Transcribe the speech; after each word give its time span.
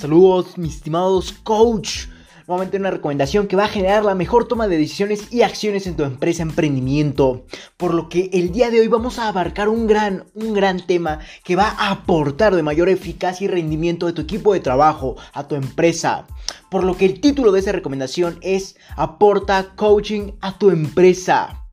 Saludos, 0.00 0.56
mis 0.58 0.76
estimados 0.76 1.32
coach. 1.42 2.06
Nuevamente 2.46 2.76
una 2.76 2.92
recomendación 2.92 3.48
que 3.48 3.56
va 3.56 3.64
a 3.64 3.68
generar 3.68 4.04
la 4.04 4.14
mejor 4.14 4.46
toma 4.46 4.68
de 4.68 4.78
decisiones 4.78 5.32
y 5.32 5.42
acciones 5.42 5.88
en 5.88 5.96
tu 5.96 6.04
empresa 6.04 6.44
emprendimiento. 6.44 7.46
Por 7.76 7.94
lo 7.94 8.08
que 8.08 8.30
el 8.32 8.52
día 8.52 8.70
de 8.70 8.78
hoy 8.78 8.86
vamos 8.86 9.18
a 9.18 9.26
abarcar 9.26 9.68
un 9.68 9.88
gran, 9.88 10.26
un 10.34 10.54
gran 10.54 10.86
tema 10.86 11.18
que 11.42 11.56
va 11.56 11.74
a 11.76 11.90
aportar 11.90 12.54
de 12.54 12.62
mayor 12.62 12.88
eficacia 12.88 13.46
y 13.46 13.48
rendimiento 13.48 14.06
de 14.06 14.12
tu 14.12 14.22
equipo 14.22 14.52
de 14.52 14.60
trabajo, 14.60 15.16
a 15.32 15.48
tu 15.48 15.56
empresa. 15.56 16.28
Por 16.70 16.84
lo 16.84 16.96
que 16.96 17.04
el 17.04 17.20
título 17.20 17.50
de 17.50 17.58
esa 17.58 17.72
recomendación 17.72 18.38
es 18.40 18.76
Aporta 18.94 19.74
coaching 19.74 20.30
a 20.40 20.56
tu 20.58 20.70
empresa 20.70 21.64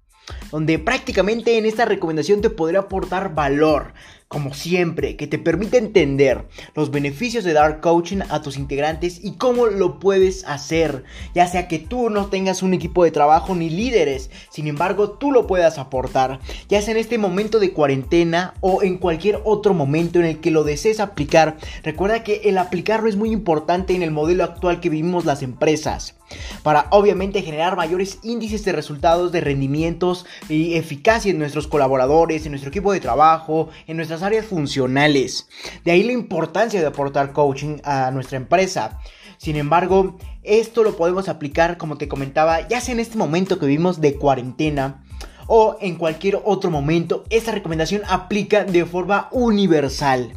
donde 0.52 0.80
prácticamente 0.80 1.58
en 1.58 1.66
esta 1.66 1.86
recomendación 1.86 2.42
te 2.42 2.50
podré 2.50 2.78
aportar 2.78 3.36
valor, 3.36 3.94
como 4.28 4.54
siempre, 4.54 5.16
que 5.16 5.28
te 5.28 5.38
permite 5.38 5.78
entender 5.78 6.46
los 6.74 6.90
beneficios 6.90 7.44
de 7.44 7.54
dar 7.54 7.80
coaching 7.80 8.22
a 8.30 8.42
tus 8.42 8.58
integrantes 8.58 9.24
y 9.24 9.34
cómo 9.34 9.68
lo 9.68 10.00
puedes 10.00 10.44
hacer, 10.46 11.04
ya 11.36 11.48
sea 11.48 11.68
que 11.68 11.80
tú 11.80 12.10
no 12.10 12.28
tengas 12.28 12.64
un 12.64 12.74
equipo 12.74 13.04
de 13.04 13.12
trabajo 13.12 13.54
ni 13.54 13.70
líderes, 13.70 14.32
sin 14.50 14.68
embargo 14.68 15.12
tú 15.12 15.32
lo 15.32 15.46
puedas 15.46 15.78
aportar, 15.78 16.40
ya 16.68 16.82
sea 16.82 16.94
en 16.94 17.00
este 17.00 17.18
momento 17.18 17.60
de 17.60 17.72
cuarentena 17.72 18.56
o 18.62 18.82
en 18.82 18.98
cualquier 18.98 19.42
otro 19.44 19.74
momento 19.74 20.20
en 20.20 20.26
el 20.26 20.40
que 20.40 20.52
lo 20.52 20.64
desees 20.64 21.00
aplicar. 21.00 21.58
Recuerda 21.84 22.24
que 22.24 22.42
el 22.46 22.58
aplicarlo 22.58 23.08
es 23.08 23.16
muy 23.16 23.32
importante 23.32 23.96
en 23.96 24.02
el 24.02 24.12
modelo 24.12 24.44
actual 24.44 24.80
que 24.80 24.90
vivimos 24.90 25.26
las 25.26 25.44
empresas 25.44 26.16
para 26.64 26.88
obviamente 26.92 27.42
generar 27.42 27.76
mayores 27.76 28.20
índices 28.24 28.66
de 28.66 28.72
resultados 28.72 29.32
de 29.32 29.42
rendimientos 29.42 30.26
y 30.50 30.76
eficacia 30.76 31.32
en 31.32 31.40
nuestros 31.40 31.68
colaboradores, 31.68 32.46
en 32.46 32.52
nuestro 32.52 32.70
equipo 32.70 32.92
de 32.92 33.00
trabajo, 33.00 33.70
en 33.88 33.98
nuestras 33.98 34.24
áreas 34.24 34.46
funcionales. 34.46 35.48
De 35.84 35.92
ahí 35.92 36.04
la 36.04 36.14
importancia 36.14 36.80
de 36.80 36.88
aportar 36.88 37.34
coaching 37.34 37.78
a 37.84 38.12
nuestra 38.12 38.38
empresa. 38.38 39.00
Sin 39.38 39.58
embargo, 39.58 40.18
esto 40.44 40.84
lo 40.84 40.96
podemos 40.96 41.30
aplicar, 41.30 41.78
como 41.78 41.98
te 41.98 42.08
comentaba, 42.08 42.68
ya 42.68 42.82
sea 42.82 42.94
en 42.94 43.00
este 43.00 43.18
momento 43.18 43.60
que 43.60 43.66
vivimos 43.66 44.02
de 44.02 44.16
cuarentena 44.16 45.04
o 45.48 45.78
en 45.82 45.96
cualquier 45.96 46.40
otro 46.44 46.72
momento. 46.72 47.24
Esta 47.30 47.52
recomendación 47.52 48.02
aplica 48.08 48.64
de 48.64 48.86
forma 48.86 49.28
universal. 49.32 50.34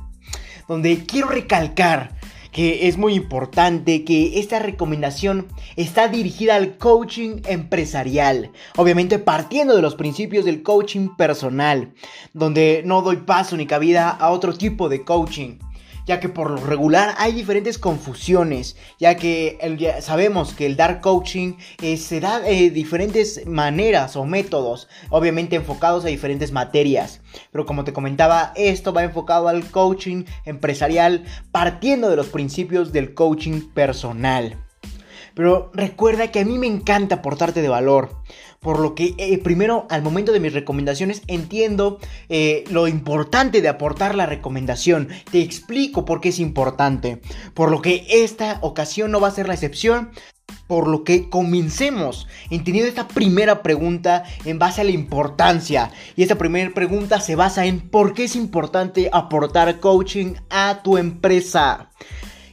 Donde 0.66 1.06
quiero 1.06 1.28
recalcar 1.28 2.17
que 2.52 2.88
es 2.88 2.96
muy 2.96 3.14
importante 3.14 4.04
que 4.04 4.38
esta 4.38 4.58
recomendación 4.58 5.46
está 5.76 6.08
dirigida 6.08 6.56
al 6.56 6.76
coaching 6.76 7.42
empresarial, 7.46 8.50
obviamente 8.76 9.18
partiendo 9.18 9.76
de 9.76 9.82
los 9.82 9.94
principios 9.94 10.44
del 10.44 10.62
coaching 10.62 11.08
personal, 11.16 11.92
donde 12.32 12.82
no 12.84 13.02
doy 13.02 13.16
paso 13.16 13.56
ni 13.56 13.66
cabida 13.66 14.10
a 14.10 14.30
otro 14.30 14.54
tipo 14.54 14.88
de 14.88 15.04
coaching 15.04 15.58
ya 16.08 16.20
que 16.20 16.30
por 16.30 16.50
lo 16.50 16.56
regular 16.56 17.14
hay 17.18 17.32
diferentes 17.32 17.78
confusiones, 17.78 18.76
ya 18.98 19.16
que 19.16 19.58
sabemos 20.00 20.54
que 20.54 20.64
el 20.64 20.74
dar 20.74 21.02
coaching 21.02 21.56
eh, 21.82 21.98
se 21.98 22.18
da 22.18 22.40
de 22.40 22.70
diferentes 22.70 23.46
maneras 23.46 24.16
o 24.16 24.24
métodos, 24.24 24.88
obviamente 25.10 25.56
enfocados 25.56 26.06
a 26.06 26.08
diferentes 26.08 26.50
materias. 26.50 27.20
Pero 27.52 27.66
como 27.66 27.84
te 27.84 27.92
comentaba, 27.92 28.54
esto 28.56 28.94
va 28.94 29.04
enfocado 29.04 29.48
al 29.48 29.70
coaching 29.70 30.24
empresarial 30.46 31.24
partiendo 31.52 32.08
de 32.08 32.16
los 32.16 32.28
principios 32.28 32.90
del 32.90 33.12
coaching 33.12 33.60
personal. 33.74 34.64
Pero 35.34 35.70
recuerda 35.74 36.32
que 36.32 36.40
a 36.40 36.44
mí 36.44 36.58
me 36.58 36.66
encanta 36.66 37.16
aportarte 37.16 37.62
de 37.62 37.68
valor. 37.68 38.16
Por 38.60 38.80
lo 38.80 38.94
que 38.94 39.14
eh, 39.18 39.38
primero 39.38 39.86
al 39.88 40.02
momento 40.02 40.32
de 40.32 40.40
mis 40.40 40.52
recomendaciones 40.52 41.22
entiendo 41.26 41.98
eh, 42.28 42.64
lo 42.70 42.88
importante 42.88 43.62
de 43.62 43.68
aportar 43.68 44.14
la 44.14 44.26
recomendación. 44.26 45.08
Te 45.30 45.40
explico 45.40 46.04
por 46.04 46.20
qué 46.20 46.30
es 46.30 46.40
importante. 46.40 47.20
Por 47.54 47.70
lo 47.70 47.80
que 47.80 48.06
esta 48.08 48.58
ocasión 48.62 49.12
no 49.12 49.20
va 49.20 49.28
a 49.28 49.32
ser 49.32 49.46
la 49.46 49.54
excepción. 49.54 50.10
Por 50.66 50.88
lo 50.88 51.04
que 51.04 51.30
comencemos 51.30 52.26
entendiendo 52.50 52.88
esta 52.88 53.08
primera 53.08 53.62
pregunta 53.62 54.24
en 54.44 54.58
base 54.58 54.80
a 54.80 54.84
la 54.84 54.90
importancia. 54.90 55.90
Y 56.16 56.22
esta 56.22 56.36
primera 56.36 56.72
pregunta 56.74 57.20
se 57.20 57.36
basa 57.36 57.64
en 57.66 57.88
por 57.88 58.12
qué 58.12 58.24
es 58.24 58.36
importante 58.36 59.08
aportar 59.12 59.80
coaching 59.80 60.34
a 60.50 60.82
tu 60.82 60.98
empresa. 60.98 61.90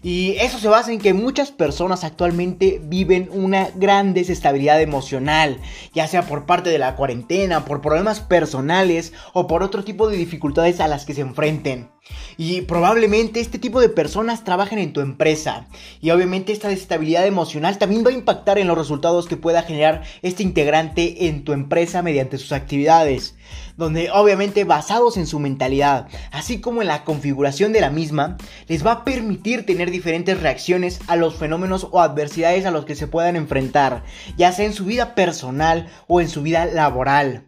Y 0.06 0.38
eso 0.40 0.60
se 0.60 0.68
basa 0.68 0.94
en 0.94 1.00
que 1.00 1.16
muchas 1.16 1.50
personas 1.50 2.04
actualmente 2.04 2.80
viven 2.84 3.28
una 3.32 3.72
gran 3.74 4.14
desestabilidad 4.14 4.80
emocional, 4.80 5.58
ya 5.96 6.08
sea 6.08 6.28
por 6.28 6.46
parte 6.46 6.70
de 6.70 6.78
la 6.78 6.96
cuarentena, 6.96 7.66
por 7.66 7.82
problemas 7.82 8.20
personales 8.20 9.14
o 9.34 9.48
por 9.48 9.64
otro 9.64 9.84
tipo 9.84 10.08
de 10.08 10.18
dificultades 10.18 10.80
a 10.80 10.88
las 10.88 11.06
que 11.06 11.16
se 11.16 11.22
enfrenten. 11.22 11.90
Y 12.38 12.62
probablemente 12.62 13.40
este 13.40 13.58
tipo 13.58 13.82
de 13.82 13.90
personas 13.90 14.44
trabajen 14.44 14.78
en 14.78 14.94
tu 14.94 15.02
empresa. 15.02 15.66
Y 16.02 16.12
obviamente 16.12 16.54
esta 16.54 16.68
desestabilidad 16.68 17.26
emocional 17.26 17.80
también 17.80 18.06
va 18.06 18.12
a 18.12 18.14
impactar 18.14 18.60
en 18.60 18.68
los 18.68 18.78
resultados 18.78 19.28
que 19.28 19.38
pueda 19.38 19.64
generar 19.64 20.04
este 20.22 20.44
integrante 20.44 21.28
en 21.28 21.44
tu 21.44 21.52
empresa 21.52 22.04
mediante 22.04 22.38
sus 22.38 22.52
actividades. 22.52 23.36
Donde 23.78 24.10
obviamente 24.12 24.64
basados 24.64 25.18
en 25.18 25.28
su 25.28 25.40
mentalidad, 25.40 26.08
así 26.32 26.62
como 26.62 26.82
en 26.82 26.88
la 26.88 27.04
configuración 27.04 27.74
de 27.74 27.82
la 27.82 27.90
misma, 27.90 28.38
les 28.68 28.86
va 28.86 28.92
a 28.92 29.04
permitir 29.04 29.66
tener 29.66 29.92
diferentes 29.92 30.40
reacciones 30.40 31.00
a 31.08 31.16
los 31.16 31.36
fenómenos 31.36 31.88
o 31.92 32.02
adversidades 32.02 32.66
a 32.66 32.72
los 32.72 32.86
que 32.86 32.96
se 32.96 33.08
puedan 33.08 33.36
enfrentar, 33.36 34.04
ya 34.38 34.52
sea 34.52 34.66
en 34.66 34.74
su 34.74 34.86
vida 34.86 35.16
personal 35.16 35.90
o 36.08 36.22
en 36.22 36.30
su 36.30 36.42
vida 36.42 36.66
laboral 36.66 37.44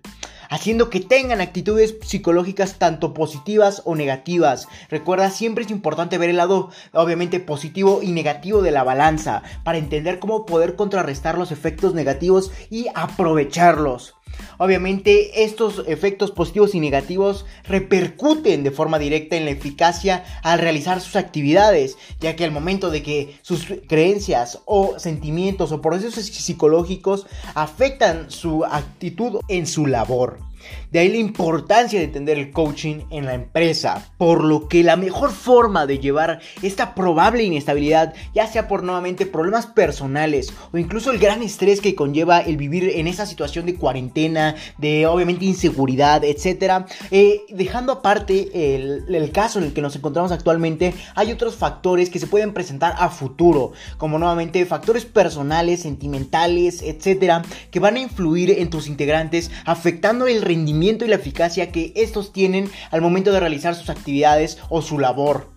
haciendo 0.50 0.90
que 0.90 1.00
tengan 1.00 1.42
actitudes 1.42 1.96
psicológicas 2.02 2.76
tanto 2.76 3.14
positivas 3.14 3.82
o 3.86 3.96
negativas. 3.96 4.68
Recuerda, 4.90 5.30
siempre 5.30 5.64
es 5.64 5.72
importante 5.72 6.18
ver 6.18 6.30
el 6.30 6.38
lado 6.38 6.70
obviamente 6.94 7.40
positivo 7.40 8.02
y 8.02 8.12
negativo 8.12 8.62
de 8.62 8.72
la 8.72 8.84
balanza 8.84 9.44
para 9.64 9.78
entender 9.78 10.20
cómo 10.20 10.46
poder 10.46 10.76
contrarrestar 10.76 11.38
los 11.38 11.52
efectos 11.52 11.94
negativos 11.94 12.52
y 12.70 12.88
aprovecharlos. 12.96 14.16
Obviamente 14.58 15.44
estos 15.44 15.84
efectos 15.88 16.32
positivos 16.32 16.76
y 16.76 16.80
negativos 16.80 17.46
repercuten 17.64 18.64
de 18.64 18.72
forma 18.72 19.00
directa 19.00 19.36
en 19.36 19.46
la 19.46 19.52
eficacia 19.52 20.24
al 20.44 20.60
realizar 20.60 21.02
sus 21.02 21.16
actividades, 21.16 21.98
ya 22.20 22.36
que 22.36 22.44
al 22.44 22.52
momento 22.52 22.90
de 22.90 23.04
que 23.04 23.38
sus 23.42 23.66
creencias 23.88 24.60
o 24.66 25.00
sentimientos 25.00 25.72
o 25.72 25.82
procesos 25.82 26.26
psicológicos 26.26 27.26
afectan 27.54 28.32
su 28.32 28.66
actitud 28.66 29.40
en 29.48 29.68
su 29.68 29.86
labor. 29.86 30.47
De 30.92 31.00
ahí 31.00 31.10
la 31.10 31.18
importancia 31.18 32.00
de 32.00 32.06
entender 32.06 32.38
el 32.38 32.52
coaching 32.52 33.02
en 33.10 33.26
la 33.26 33.34
empresa, 33.34 34.10
por 34.18 34.44
lo 34.44 34.68
que 34.68 34.84
la 34.84 34.96
mejor 34.96 35.32
forma 35.32 35.86
de 35.86 36.00
llevar 36.00 36.40
esta 36.62 36.96
probable 36.96 37.44
inestabilidad, 37.44 38.14
ya 38.34 38.48
sea 38.48 38.68
por 38.68 38.84
nuevamente 38.84 39.26
problemas 39.26 39.68
personales 39.68 40.54
o 40.72 40.78
incluso 40.78 41.12
el 41.12 41.20
gran 41.20 41.42
estrés 41.42 41.82
que 41.82 41.96
conlleva 41.96 42.40
el 42.40 42.58
vivir 42.58 42.92
en 42.96 43.08
esa 43.08 43.26
situación 43.26 43.66
de 43.66 43.76
cuarentena, 43.76 44.56
de 44.78 45.08
obviamente 45.08 45.46
inseguridad, 45.46 46.24
etc. 46.24 46.86
Eh, 47.12 47.42
dejando 47.50 47.92
aparte 47.92 48.76
el, 48.76 49.32
caso 49.34 49.60
en 49.60 49.66
el 49.66 49.74
que 49.74 49.82
nos 49.82 49.96
encontramos 49.96 50.32
actualmente, 50.32 50.94
hay 51.16 51.32
otros 51.32 51.56
factores 51.56 52.10
que 52.10 52.20
se 52.20 52.28
pueden 52.28 52.54
presentar 52.54 52.96
a 52.98 53.10
futuro, 53.10 53.74
como 53.98 54.18
nuevamente 54.20 54.66
factores 54.66 55.06
personales, 55.06 55.82
sentimentales, 55.82 56.82
etc., 56.82 57.46
que 57.72 57.80
van 57.80 57.96
a 57.96 58.00
influir 58.00 58.52
en 58.52 58.70
tus 58.70 58.88
integrantes, 58.88 59.52
afectando 59.66 60.28
el 60.28 60.42
rendimiento 60.42 60.57
y 61.06 61.08
la 61.10 61.16
eficacia 61.16 61.72
que 61.72 61.92
estos 61.96 62.32
tienen 62.32 62.70
al 62.92 63.02
momento 63.02 63.32
de 63.32 63.40
realizar 63.40 63.76
sus 63.76 63.90
actividades 63.90 64.58
o 64.70 64.82
su 64.82 65.00
labor. 65.00 65.50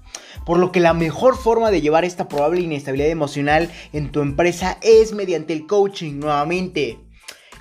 Por 0.45 0.59
lo 0.59 0.73
que 0.73 0.81
la 0.81 0.95
mejor 0.95 1.37
forma 1.37 1.71
de 1.71 1.81
llevar 1.81 2.05
esta 2.05 2.29
probable 2.29 2.61
inestabilidad 2.63 3.11
emocional 3.11 3.71
en 3.93 4.11
tu 4.11 4.21
empresa 4.21 4.79
es 4.83 5.13
mediante 5.13 5.53
el 5.53 5.67
coaching 5.67 6.19
nuevamente. 6.19 6.99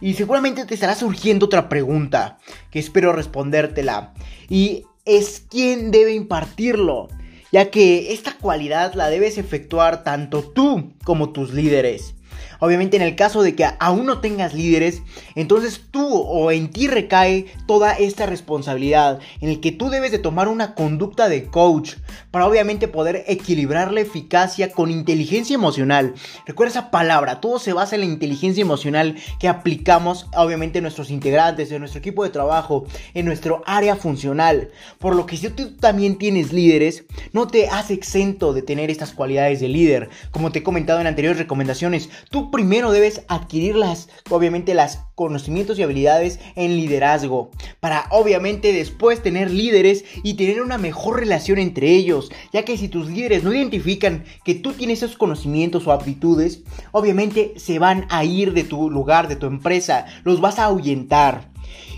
Y 0.02 0.14
seguramente 0.14 0.66
te 0.66 0.74
estará 0.74 0.96
surgiendo 0.96 1.48
otra 1.48 1.69
pregunta 1.69 2.38
que 2.72 2.80
espero 2.80 3.14
respondértela. 3.14 4.14
Y 4.50 4.84
es 5.06 5.44
quién 5.50 5.92
debe 5.92 6.14
impartirlo. 6.14 7.10
Ya 7.52 7.72
que 7.72 8.14
esta 8.14 8.38
cualidad 8.38 8.94
la 8.94 9.10
debes 9.10 9.38
efectuar 9.38 10.04
tanto 10.04 10.44
tú 10.44 10.94
como 11.04 11.31
tus 11.31 11.52
líderes. 11.52 12.14
Obviamente 12.60 12.98
en 12.98 13.04
el 13.04 13.16
caso 13.16 13.42
de 13.42 13.56
que 13.56 13.66
aún 13.80 14.06
no 14.06 14.20
tengas 14.20 14.54
líderes, 14.54 15.02
entonces 15.36 15.82
tú 15.92 16.08
o 16.08 16.52
en 16.52 16.70
ti 16.70 16.88
recae 16.88 17.46
toda 17.68 17.94
esta 17.94 18.26
responsabilidad 18.26 19.20
en 19.42 19.50
el 19.50 19.60
que 19.60 19.72
tú 19.72 19.90
debes 19.90 20.12
de 20.12 20.20
tomar 20.20 20.48
una 20.48 20.76
conducta 20.76 21.30
de 21.30 21.46
coach 21.46 21.96
para 22.32 22.46
obviamente 22.46 22.88
poder 22.88 23.24
equilibrar 23.28 23.92
la 23.92 24.02
eficacia 24.02 24.72
con 24.72 24.92
inteligencia 24.92 25.54
emocional. 25.56 26.14
Recuerda 26.46 26.72
esa 26.72 26.92
palabra, 26.92 27.42
todo 27.42 27.60
se 27.60 27.74
basa 27.74 27.96
en 27.96 28.02
la 28.02 28.08
inteligencia 28.08 28.62
emocional 28.62 29.16
que 29.40 29.48
aplicamos 29.48 30.28
obviamente 30.36 30.80
en 30.80 30.84
nuestros 30.84 31.10
integrantes, 31.10 31.72
en 31.72 31.80
nuestro 31.80 32.00
equipo 32.00 32.24
de 32.24 32.30
trabajo, 32.30 32.86
en 33.14 33.26
nuestro 33.26 33.64
área 33.66 33.96
funcional. 33.96 34.70
Por 35.00 35.16
lo 35.16 35.26
que 35.26 35.38
si 35.38 35.50
tú 35.50 35.76
también 35.78 36.18
tienes 36.18 36.54
líderes, 36.54 37.06
no 37.34 37.48
te 37.48 37.68
hace 37.70 37.94
exento 37.94 38.54
de 38.54 38.62
tener 38.62 38.90
estas 38.92 39.14
cualidades 39.14 39.60
de 39.60 39.68
líder. 39.68 40.10
Como 40.32 40.52
te 40.52 40.60
he 40.60 40.64
comentado 40.64 41.00
en 41.00 41.08
anteriores 41.08 41.40
recomendaciones, 41.40 42.10
tú 42.30 42.49
primero 42.51 42.92
debes 42.92 43.24
adquirir 43.28 43.75
las, 43.75 44.10
obviamente, 44.30 44.74
las 44.74 45.06
conocimientos 45.16 45.78
y 45.78 45.84
habilidades 45.84 46.40
en 46.56 46.75
liderazgo, 46.75 47.51
para 47.80 48.06
obviamente 48.12 48.72
después 48.74 49.22
tener 49.22 49.51
líderes 49.51 50.06
y 50.24 50.36
tener 50.36 50.62
una 50.62 50.78
mejor 50.78 51.19
relación 51.19 51.60
entre 51.60 51.92
ellos, 51.92 52.31
ya 52.54 52.63
que 52.63 52.78
si 52.78 52.88
tus 52.88 53.10
líderes 53.10 53.44
no 53.44 53.54
identifican 53.54 54.24
que 54.46 54.56
tú 54.56 54.74
tienes 54.74 55.04
esos 55.04 55.18
conocimientos 55.18 55.88
o 55.88 55.92
aptitudes, 55.92 56.63
obviamente 56.92 57.54
se 57.57 57.80
van 57.80 58.06
a 58.10 58.24
ir 58.24 58.54
de 58.54 58.63
tu 58.63 58.90
lugar, 58.90 59.28
de 59.28 59.36
tu 59.36 59.48
empresa, 59.48 60.06
los 60.24 60.42
vas 60.42 60.60
a 60.60 60.66
ahuyentar. 60.66 61.50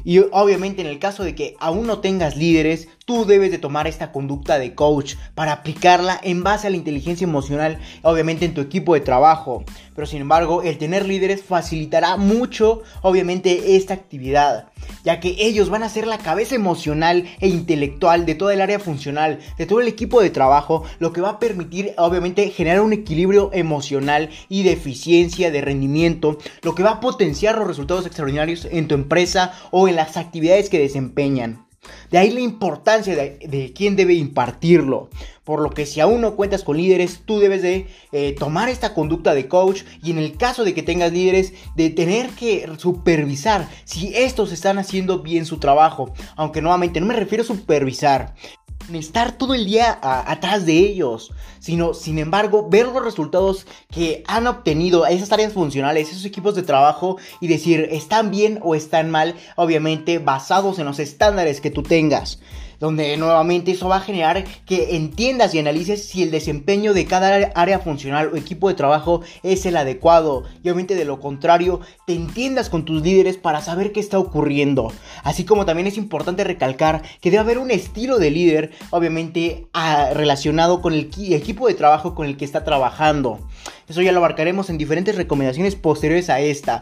Y 0.04 0.20
obviamente 0.32 0.82
en 0.82 0.88
el 0.88 1.00
caso 1.00 1.24
de 1.24 1.36
que 1.36 1.56
aún 1.60 1.88
no 1.88 2.00
tengas 2.00 2.36
líderes, 2.36 2.88
tú 3.06 3.26
debes 3.26 3.52
de 3.52 3.58
tomar 3.58 3.88
esta 3.88 4.12
conducta 4.12 4.58
de 4.58 4.74
coach 4.74 5.16
para 5.36 5.52
aplicarla 5.52 6.20
en 6.24 6.44
base 6.44 6.68
a 6.68 6.70
la 6.70 6.78
inteligencia 6.78 7.26
emocional, 7.26 7.80
obviamente 8.04 8.46
en 8.46 8.54
tu 8.54 8.62
equipo 8.62 8.94
de 8.94 9.02
trabajo. 9.02 9.66
Pero 9.96 10.08
sin 10.08 10.22
embargo, 10.22 10.62
el 10.62 10.78
tener 10.78 11.06
líderes 11.06 11.44
facilitará 11.44 12.16
mucho, 12.18 12.82
obviamente, 13.02 13.76
esta 13.76 13.94
actividad, 13.94 14.70
ya 15.04 15.20
que 15.20 15.36
ellos 15.40 15.70
van 15.70 15.84
a 15.84 15.90
ser 15.90 16.08
la 16.08 16.18
cabeza 16.18 16.56
emocional 16.56 17.26
e 17.40 17.50
intelectual 17.50 18.26
de 18.26 18.36
toda 18.36 18.54
el 18.54 18.62
área 18.62 18.80
funcional, 18.80 19.40
de 19.58 19.66
todo 19.66 19.82
el 19.82 19.88
equipo 19.88 20.22
de 20.22 20.30
trabajo, 20.30 20.84
lo 21.00 21.12
que 21.12 21.22
va 21.22 21.32
a 21.32 21.40
permitir, 21.40 21.94
obviamente, 21.98 22.50
generar 22.50 22.82
un 22.82 22.94
equilibrio 22.94 23.50
emocional 23.54 24.30
y 24.48 24.64
de 24.64 24.72
eficiencia, 24.72 25.52
de 25.52 25.62
rendimiento, 25.62 26.38
lo 26.62 26.74
que 26.74 26.84
va 26.84 26.92
a 26.92 27.00
potenciar 27.02 27.58
los 27.58 27.68
resultados 27.68 28.06
extraordinarios 28.06 28.68
en 28.72 28.88
tu 28.88 28.96
empresa 28.96 29.54
o 29.72 29.90
en 29.90 29.91
las 29.92 30.18
actividades 30.18 30.70
que 30.70 30.80
desempeñan. 30.80 31.66
De 32.12 32.20
ahí 32.20 32.30
la 32.30 32.42
importancia 32.42 33.16
de, 33.16 33.74
quién 33.76 33.96
debe 33.96 34.14
impartirlo. 34.14 35.10
Por 35.44 35.62
lo 35.62 35.72
que 35.72 35.88
si 35.88 36.00
aún 36.00 36.22
no 36.22 36.36
cuentas 36.36 36.64
con 36.64 36.78
líderes, 36.78 37.22
tú 37.26 37.40
debes 37.40 37.64
de 37.64 37.88
eh, 38.12 38.36
tomar 38.38 38.70
esta 38.70 38.94
conducta 38.94 39.34
de 39.34 39.48
coach 39.48 39.82
y 40.04 40.12
en 40.12 40.20
el 40.20 40.38
caso 40.38 40.64
de 40.64 40.76
que 40.76 40.84
tengas 40.84 41.12
líderes, 41.12 41.54
de 41.76 41.90
tener 41.90 42.30
que 42.30 42.70
supervisar 42.78 43.68
si 43.84 44.16
estos 44.16 44.52
están 44.52 44.78
haciendo 44.78 45.20
bien 45.20 45.46
su 45.46 45.58
trabajo. 45.58 46.14
Aunque 46.36 46.62
nuevamente 46.62 47.00
no 47.00 47.08
me 47.08 47.16
refiero 47.16 47.44
a 47.44 47.48
supervisar, 47.48 48.36
estar 48.94 49.38
todo 49.38 49.54
el 49.54 49.66
día 49.66 50.00
atrás 50.02 50.66
de 50.66 50.78
ellos, 50.78 51.32
sino, 51.60 51.94
sin 51.94 52.20
embargo, 52.20 52.68
ver 52.70 52.88
los 52.88 53.04
resultados 53.04 53.66
que 53.90 54.24
han 54.28 54.48
obtenido 54.48 55.06
esas 55.06 55.32
áreas 55.32 55.54
funcionales, 55.54 56.10
esos 56.10 56.26
equipos 56.26 56.56
de 56.56 56.64
trabajo 56.64 57.18
y 57.40 57.48
decir, 57.48 57.88
están 57.92 58.32
bien 58.32 58.60
o 58.62 58.76
están 58.76 59.12
mal, 59.12 59.36
obviamente 59.56 60.20
basados 60.20 60.80
en 60.80 60.86
los 60.86 61.00
estándares 61.00 61.62
que 61.62 61.72
tú 61.72 61.84
tengas 61.84 62.40
donde 62.82 63.16
nuevamente 63.16 63.72
eso 63.72 63.88
va 63.88 63.98
a 63.98 64.02
generar 64.02 64.44
que 64.66 64.96
entiendas 64.96 65.54
y 65.54 65.60
analices 65.60 66.04
si 66.04 66.24
el 66.24 66.32
desempeño 66.32 66.94
de 66.94 67.06
cada 67.06 67.52
área 67.56 67.80
funcional 67.80 68.32
o 68.34 68.36
equipo 68.36 68.68
de 68.68 68.74
trabajo 68.74 69.22
es 69.44 69.66
el 69.68 69.78
adecuado 69.78 70.44
y 70.64 70.68
obviamente 70.68 70.96
de 70.96 71.06
lo 71.06 71.20
contrario 71.20 71.80
te 72.08 72.14
entiendas 72.14 72.70
con 72.70 72.84
tus 72.84 73.04
líderes 73.04 73.38
para 73.38 73.62
saber 73.62 73.92
qué 73.92 74.00
está 74.00 74.18
ocurriendo. 74.18 74.92
Así 75.24 75.46
como 75.46 75.66
también 75.66 75.88
es 75.88 75.98
importante 75.98 76.44
recalcar 76.44 77.04
que 77.22 77.30
debe 77.30 77.42
haber 77.42 77.58
un 77.60 77.70
estilo 77.70 78.18
de 78.18 78.32
líder 78.32 78.72
obviamente 78.90 79.68
relacionado 80.14 80.82
con 80.82 80.94
el 80.94 81.12
equipo 81.30 81.68
de 81.68 81.76
trabajo 81.76 82.16
con 82.16 82.26
el 82.26 82.36
que 82.36 82.46
está 82.46 82.64
trabajando. 82.64 83.40
Eso 83.88 84.02
ya 84.02 84.12
lo 84.12 84.18
abarcaremos 84.18 84.72
en 84.72 84.80
diferentes 84.80 85.16
recomendaciones 85.16 85.76
posteriores 85.76 86.32
a 86.32 86.40
esta. 86.40 86.82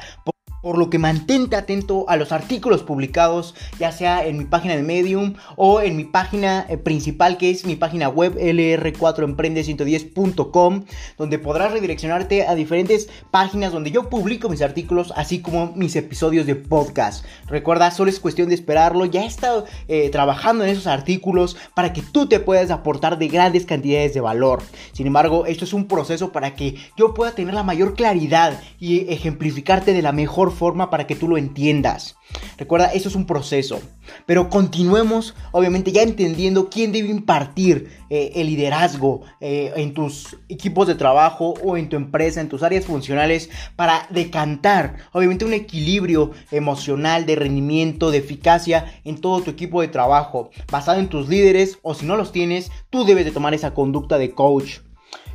Por 0.62 0.78
lo 0.78 0.90
que 0.90 1.00
mantente 1.00 1.56
atento 1.56 2.06
a 2.10 2.18
los 2.18 2.32
artículos 2.32 2.84
publicados, 2.84 3.56
ya 3.80 3.92
sea 3.92 4.26
en 4.26 4.38
mi 4.38 4.46
página 4.46 4.76
de 4.76 4.84
Medium 4.84 5.34
o 5.56 5.82
en 5.82 5.96
mi 5.96 6.04
página 6.04 6.66
eh, 6.70 6.78
principal, 6.78 7.38
que 7.38 7.50
es 7.50 7.66
mi 7.66 7.76
página 7.76 8.10
web 8.10 8.38
lr4emprende110.com, 8.38 10.84
donde 11.18 11.40
podrás 11.40 11.72
redireccionarte 11.72 12.48
a 12.48 12.56
diferentes 12.56 13.10
páginas 13.32 13.72
donde 13.72 13.92
yo 13.92 14.10
publico 14.10 14.50
mis 14.50 14.62
artículos, 14.62 15.14
así 15.16 15.42
como 15.42 15.72
mis 15.76 15.96
episodios 15.96 16.46
de 16.46 16.56
podcast. 16.56 17.26
Recuerda, 17.48 17.92
solo 17.92 18.10
es 18.10 18.20
cuestión 18.20 18.50
de 18.50 18.56
esperarlo. 18.56 19.06
Ya 19.06 19.24
he 19.24 19.28
estado 19.28 19.66
eh, 19.88 20.10
trabajando 20.10 20.64
en 20.64 20.72
esos 20.72 20.88
artículos 20.88 21.58
para 21.74 21.94
que 21.94 22.02
tú 22.02 22.28
te 22.28 22.40
puedas 22.40 22.72
aportar 22.72 23.18
de 23.18 23.28
grandes 23.28 23.66
cantidades 23.66 24.14
de 24.14 24.22
valor. 24.22 24.62
Sin 24.92 25.08
embargo, 25.08 25.46
esto 25.46 25.66
es 25.66 25.74
un 25.74 25.88
proceso 25.88 26.32
para 26.32 26.56
que 26.56 26.76
yo 26.98 27.14
pueda 27.14 27.34
tener 27.34 27.54
la 27.54 27.64
mayor 27.64 27.96
claridad 27.96 28.60
y 28.80 29.12
ejemplificarte 29.12 29.94
de 29.94 30.02
la 30.02 30.12
mejor 30.12 30.49
forma 30.52 30.90
para 30.90 31.08
que 31.08 31.16
tú 31.16 31.28
lo 31.28 31.38
entiendas. 31.38 32.16
Recuerda, 32.58 32.88
eso 32.94 33.10
es 33.10 33.16
un 33.16 33.26
proceso. 33.26 33.82
Pero 34.26 34.50
continuemos, 34.50 35.36
obviamente, 35.52 35.92
ya 35.92 36.02
entendiendo 36.02 36.70
quién 36.70 36.92
debe 36.92 37.10
impartir 37.10 37.92
eh, 38.10 38.32
el 38.36 38.48
liderazgo 38.48 39.22
eh, 39.40 39.72
en 39.76 39.94
tus 39.94 40.38
equipos 40.50 40.88
de 40.88 40.96
trabajo 40.96 41.54
o 41.64 41.78
en 41.78 41.90
tu 41.90 41.96
empresa, 41.96 42.42
en 42.42 42.50
tus 42.50 42.64
áreas 42.64 42.86
funcionales, 42.86 43.50
para 43.76 44.08
decantar, 44.10 44.98
obviamente, 45.12 45.46
un 45.46 45.54
equilibrio 45.54 46.32
emocional, 46.52 47.26
de 47.26 47.36
rendimiento, 47.36 48.12
de 48.12 48.20
eficacia 48.20 49.00
en 49.04 49.20
todo 49.20 49.42
tu 49.42 49.52
equipo 49.52 49.82
de 49.82 49.88
trabajo, 49.88 50.50
basado 50.72 51.00
en 51.00 51.08
tus 51.08 51.28
líderes, 51.30 51.80
o 51.82 51.94
si 51.94 52.06
no 52.06 52.16
los 52.16 52.32
tienes, 52.32 52.72
tú 52.90 53.06
debes 53.06 53.26
de 53.26 53.32
tomar 53.32 53.54
esa 53.54 53.74
conducta 53.74 54.18
de 54.18 54.32
coach. 54.32 54.80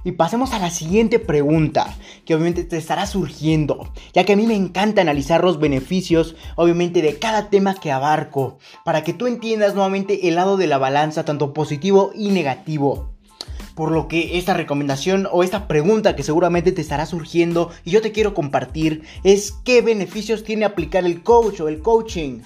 Y 0.05 0.13
pasemos 0.13 0.53
a 0.53 0.59
la 0.59 0.69
siguiente 0.69 1.19
pregunta, 1.19 1.97
que 2.27 2.35
obviamente 2.35 2.65
te 2.65 2.77
estará 2.77 3.07
surgiendo, 3.07 3.91
ya 4.13 4.25
que 4.25 4.35
a 4.35 4.37
mí 4.37 4.47
me 4.47 4.55
encanta 4.55 5.01
analizar 5.01 5.43
los 5.43 5.59
beneficios, 5.59 6.37
obviamente, 6.57 7.01
de 7.01 7.19
cada 7.19 7.49
tema 7.49 7.75
que 7.75 7.91
abarco, 7.91 8.59
para 8.85 9.03
que 9.03 9.15
tú 9.15 9.27
entiendas 9.27 9.75
nuevamente 9.75 10.29
el 10.29 10.35
lado 10.35 10.59
de 10.59 10.67
la 10.67 10.77
balanza, 10.77 11.25
tanto 11.25 11.55
positivo 11.55 12.13
y 12.15 12.29
negativo. 12.29 13.15
Por 13.75 13.91
lo 13.91 14.07
que 14.07 14.39
esta 14.39 14.53
recomendación 14.55 15.27
o 15.33 15.43
esta 15.43 15.67
pregunta 15.67 16.15
que 16.15 16.23
seguramente 16.23 16.71
te 16.71 16.83
estará 16.83 17.07
surgiendo 17.07 17.71
y 17.85 17.91
yo 17.91 18.03
te 18.03 18.13
quiero 18.13 18.35
compartir 18.35 19.03
es 19.25 19.53
qué 19.65 19.81
beneficios 19.81 20.45
tiene 20.45 20.65
aplicar 20.65 21.05
el 21.07 21.23
coach 21.23 21.61
o 21.61 21.69
el 21.69 21.81
coaching. 21.81 22.43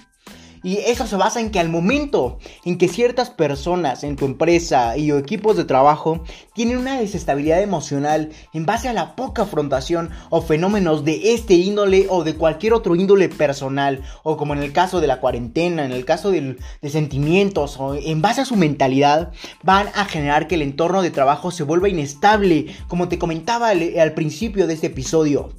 Y 0.63 0.79
eso 0.79 1.07
se 1.07 1.17
basa 1.17 1.41
en 1.41 1.51
que 1.51 1.61
al 1.61 1.69
momento 1.69 2.39
en 2.65 2.79
que 2.79 2.89
ciertas 2.89 3.31
personas 3.31 4.05
en 4.05 4.17
tu 4.17 4.25
empresa 4.25 4.97
y 4.97 5.11
o 5.13 5.19
equipos 5.19 5.57
de 5.57 5.65
trabajo 5.65 6.23
tienen 6.55 6.79
una 6.79 6.99
desestabilidad 6.99 7.63
emocional 7.63 8.31
en 8.53 8.67
base 8.67 8.89
a 8.89 8.93
la 8.93 9.17
poca 9.17 9.43
afrontación 9.43 10.11
o 10.31 10.43
fenómenos 10.43 11.05
de 11.05 11.35
este 11.35 11.55
índole 11.55 12.07
o 12.09 12.25
de 12.25 12.35
cualquier 12.35 12.73
otro 12.73 12.97
índole 12.97 13.29
personal, 13.29 14.03
o 14.23 14.37
como 14.37 14.55
en 14.55 14.63
el 14.63 14.73
caso 14.73 15.01
de 15.01 15.07
la 15.07 15.21
cuarentena, 15.21 15.85
en 15.85 15.93
el 15.93 16.05
caso 16.05 16.31
de, 16.31 16.57
de 16.83 16.91
sentimientos 16.91 17.77
o 17.79 17.95
en 17.95 18.23
base 18.23 18.41
a 18.41 18.45
su 18.45 18.57
mentalidad, 18.57 19.33
van 19.63 19.89
a 19.95 20.05
generar 20.05 20.49
que 20.49 20.57
el 20.57 20.63
entorno 20.63 21.03
de 21.03 21.11
trabajo 21.11 21.51
se 21.51 21.63
vuelva 21.63 21.89
inestable, 21.89 22.67
como 22.89 23.09
te 23.09 23.19
comentaba 23.19 23.69
al 23.69 24.13
principio 24.15 24.67
de 24.67 24.75
este 24.75 24.89
episodio. 24.89 25.58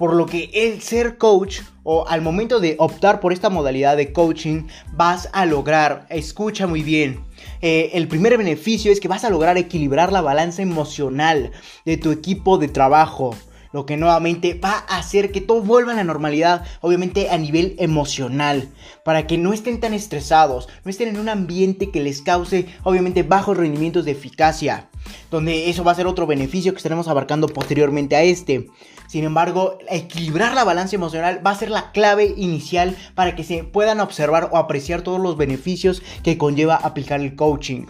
Por 0.00 0.14
lo 0.14 0.24
que 0.24 0.48
el 0.54 0.80
ser 0.80 1.18
coach 1.18 1.60
o 1.82 2.08
al 2.08 2.22
momento 2.22 2.58
de 2.58 2.74
optar 2.78 3.20
por 3.20 3.34
esta 3.34 3.50
modalidad 3.50 3.98
de 3.98 4.14
coaching 4.14 4.62
vas 4.94 5.28
a 5.34 5.44
lograr, 5.44 6.06
escucha 6.08 6.66
muy 6.66 6.82
bien, 6.82 7.26
eh, 7.60 7.90
el 7.92 8.08
primer 8.08 8.38
beneficio 8.38 8.90
es 8.92 8.98
que 8.98 9.08
vas 9.08 9.26
a 9.26 9.30
lograr 9.30 9.58
equilibrar 9.58 10.10
la 10.10 10.22
balanza 10.22 10.62
emocional 10.62 11.52
de 11.84 11.98
tu 11.98 12.12
equipo 12.12 12.56
de 12.56 12.68
trabajo 12.68 13.36
lo 13.72 13.86
que 13.86 13.96
nuevamente 13.96 14.54
va 14.54 14.84
a 14.88 14.98
hacer 14.98 15.30
que 15.30 15.40
todo 15.40 15.62
vuelva 15.62 15.92
a 15.92 15.96
la 15.96 16.02
normalidad, 16.02 16.64
obviamente 16.80 17.30
a 17.30 17.38
nivel 17.38 17.76
emocional, 17.78 18.68
para 19.04 19.26
que 19.26 19.38
no 19.38 19.52
estén 19.52 19.80
tan 19.80 19.94
estresados, 19.94 20.68
no 20.84 20.90
estén 20.90 21.08
en 21.08 21.20
un 21.20 21.28
ambiente 21.28 21.90
que 21.90 22.02
les 22.02 22.20
cause 22.22 22.66
obviamente 22.82 23.22
bajos 23.22 23.56
rendimientos 23.56 24.04
de 24.04 24.12
eficacia, 24.12 24.88
donde 25.30 25.70
eso 25.70 25.84
va 25.84 25.92
a 25.92 25.94
ser 25.94 26.06
otro 26.06 26.26
beneficio 26.26 26.72
que 26.72 26.78
estaremos 26.78 27.06
abarcando 27.06 27.46
posteriormente 27.46 28.16
a 28.16 28.22
este. 28.22 28.66
Sin 29.10 29.24
embargo, 29.24 29.76
equilibrar 29.88 30.54
la 30.54 30.62
balanza 30.62 30.94
emocional 30.94 31.44
va 31.44 31.50
a 31.50 31.56
ser 31.56 31.68
la 31.68 31.90
clave 31.90 32.32
inicial 32.36 32.96
para 33.16 33.34
que 33.34 33.42
se 33.42 33.64
puedan 33.64 33.98
observar 33.98 34.50
o 34.52 34.56
apreciar 34.56 35.02
todos 35.02 35.20
los 35.20 35.36
beneficios 35.36 36.00
que 36.22 36.38
conlleva 36.38 36.76
aplicar 36.76 37.20
el 37.20 37.34
coaching. 37.34 37.86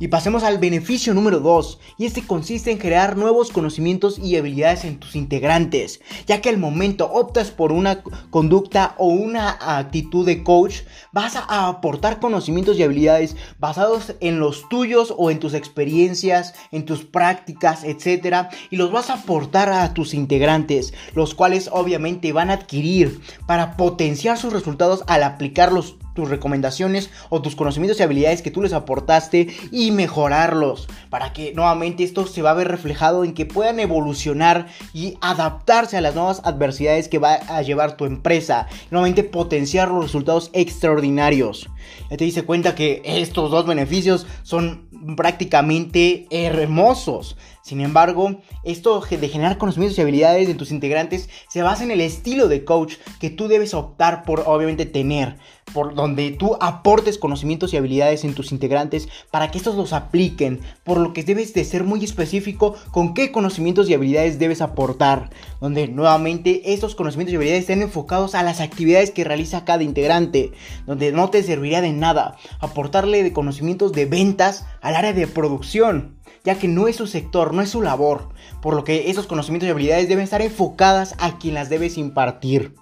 Y 0.00 0.08
pasemos 0.08 0.44
al 0.44 0.58
beneficio 0.58 1.12
número 1.12 1.40
2, 1.40 1.80
y 1.98 2.06
este 2.06 2.22
consiste 2.22 2.70
en 2.70 2.78
crear 2.78 3.16
nuevos 3.16 3.50
conocimientos 3.50 4.18
y 4.18 4.36
habilidades 4.36 4.84
en 4.84 4.98
tus 4.98 5.16
integrantes, 5.16 6.00
ya 6.26 6.40
que 6.40 6.48
al 6.48 6.58
momento 6.58 7.10
optas 7.10 7.50
por 7.50 7.72
una 7.72 8.02
conducta 8.30 8.94
o 8.98 9.08
una 9.08 9.58
actitud 9.60 10.24
de 10.24 10.44
coach, 10.44 10.82
vas 11.12 11.34
a 11.34 11.66
aportar 11.66 12.20
conocimientos 12.20 12.78
y 12.78 12.84
habilidades 12.84 13.36
basados 13.58 14.14
en 14.20 14.38
los 14.38 14.68
tuyos 14.68 15.12
o 15.16 15.32
en 15.32 15.40
tus 15.40 15.54
experiencias, 15.54 16.54
en 16.70 16.84
tus 16.84 17.04
prácticas, 17.04 17.82
etc. 17.82 18.48
Y 18.70 18.76
los 18.76 18.92
vas 18.92 19.10
a 19.10 19.14
aportar 19.14 19.68
a 19.70 19.94
tus 19.94 20.14
integrantes, 20.14 20.94
los 21.14 21.34
cuales 21.34 21.68
obviamente 21.72 22.32
van 22.32 22.50
a 22.50 22.54
adquirir 22.54 23.20
para 23.46 23.76
potenciar 23.76 24.38
sus 24.38 24.52
resultados 24.52 25.02
al 25.08 25.24
aplicarlos 25.24 25.96
tus 26.18 26.30
recomendaciones 26.30 27.10
o 27.28 27.40
tus 27.42 27.54
conocimientos 27.54 28.00
y 28.00 28.02
habilidades 28.02 28.42
que 28.42 28.50
tú 28.50 28.60
les 28.60 28.72
aportaste 28.72 29.46
y 29.70 29.92
mejorarlos 29.92 30.88
para 31.10 31.32
que 31.32 31.52
nuevamente 31.54 32.02
esto 32.02 32.26
se 32.26 32.42
va 32.42 32.50
a 32.50 32.54
ver 32.54 32.66
reflejado 32.66 33.22
en 33.22 33.34
que 33.34 33.46
puedan 33.46 33.78
evolucionar 33.78 34.66
y 34.92 35.16
adaptarse 35.20 35.96
a 35.96 36.00
las 36.00 36.16
nuevas 36.16 36.40
adversidades 36.42 37.06
que 37.06 37.20
va 37.20 37.34
a 37.34 37.62
llevar 37.62 37.96
tu 37.96 38.04
empresa 38.04 38.66
nuevamente 38.90 39.22
potenciar 39.22 39.90
los 39.90 40.02
resultados 40.02 40.50
extraordinarios. 40.54 41.68
Ya 42.10 42.16
te 42.16 42.24
dice 42.24 42.42
cuenta 42.42 42.74
que 42.74 43.00
estos 43.04 43.52
dos 43.52 43.64
beneficios 43.64 44.26
son 44.42 44.88
prácticamente 45.16 46.26
hermosos 46.32 47.36
Sin 47.68 47.82
embargo, 47.82 48.40
esto 48.64 48.98
de 48.98 49.28
generar 49.28 49.58
conocimientos 49.58 49.98
y 49.98 50.00
habilidades 50.00 50.48
de 50.48 50.54
tus 50.54 50.70
integrantes 50.70 51.28
se 51.50 51.60
basa 51.60 51.84
en 51.84 51.90
el 51.90 52.00
estilo 52.00 52.48
de 52.48 52.64
coach 52.64 52.94
que 53.20 53.28
tú 53.28 53.46
debes 53.46 53.74
optar 53.74 54.22
por 54.22 54.44
obviamente 54.46 54.86
tener, 54.86 55.36
por 55.74 55.94
donde 55.94 56.30
tú 56.30 56.56
aportes 56.62 57.18
conocimientos 57.18 57.74
y 57.74 57.76
habilidades 57.76 58.24
en 58.24 58.32
tus 58.32 58.52
integrantes 58.52 59.10
para 59.30 59.50
que 59.50 59.58
estos 59.58 59.74
los 59.74 59.92
apliquen, 59.92 60.60
por 60.82 60.96
lo 60.96 61.12
que 61.12 61.24
debes 61.24 61.52
de 61.52 61.62
ser 61.66 61.84
muy 61.84 62.02
específico 62.02 62.74
con 62.90 63.12
qué 63.12 63.32
conocimientos 63.32 63.90
y 63.90 63.92
habilidades 63.92 64.38
debes 64.38 64.62
aportar, 64.62 65.28
donde 65.60 65.88
nuevamente 65.88 66.72
estos 66.72 66.94
conocimientos 66.94 67.34
y 67.34 67.36
habilidades 67.36 67.64
estén 67.64 67.82
enfocados 67.82 68.34
a 68.34 68.42
las 68.42 68.62
actividades 68.62 69.10
que 69.10 69.24
realiza 69.24 69.66
cada 69.66 69.82
integrante, 69.82 70.52
donde 70.86 71.12
no 71.12 71.28
te 71.28 71.42
serviría 71.42 71.82
de 71.82 71.92
nada 71.92 72.38
aportarle 72.60 73.22
de 73.22 73.34
conocimientos 73.34 73.92
de 73.92 74.06
ventas 74.06 74.64
al 74.80 74.96
área 74.96 75.12
de 75.12 75.26
producción 75.26 76.17
ya 76.44 76.58
que 76.58 76.68
no 76.68 76.88
es 76.88 76.96
su 76.96 77.06
sector, 77.06 77.54
no 77.54 77.62
es 77.62 77.70
su 77.70 77.82
labor, 77.82 78.28
por 78.60 78.74
lo 78.74 78.84
que 78.84 79.10
esos 79.10 79.26
conocimientos 79.26 79.68
y 79.68 79.70
habilidades 79.70 80.08
deben 80.08 80.24
estar 80.24 80.42
enfocadas 80.42 81.14
a 81.18 81.38
quien 81.38 81.54
las 81.54 81.68
debes 81.68 81.98
impartir. 81.98 82.74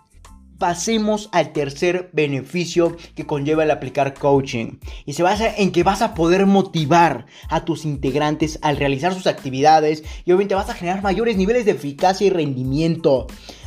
Pasemos 0.59 1.29
al 1.33 1.53
tercer 1.53 2.09
beneficio 2.15 2.97
que 3.15 3.27
conlleva 3.27 3.65
el 3.65 3.71
aplicar 3.71 4.15
coaching 4.15 4.79
y 5.05 5.13
se 5.13 5.23
basa 5.23 5.55
en 5.55 5.71
que 5.71 5.83
vas 5.83 6.01
a 6.01 6.15
poder 6.15 6.47
motivar 6.47 7.27
a 7.51 7.67
tus 7.67 7.85
integrantes 7.85 8.59
al 8.63 8.79
realizar 8.79 9.13
sus 9.13 9.27
actividades 9.27 10.03
y 10.25 10.33
obviamente 10.33 10.55
vas 10.55 10.71
a 10.71 10.75
generar 10.75 11.03
mayores 11.03 11.37
niveles 11.37 11.67
de 11.67 11.73
eficacia 11.73 12.27
y 12.27 12.31
rendimiento 12.31 13.27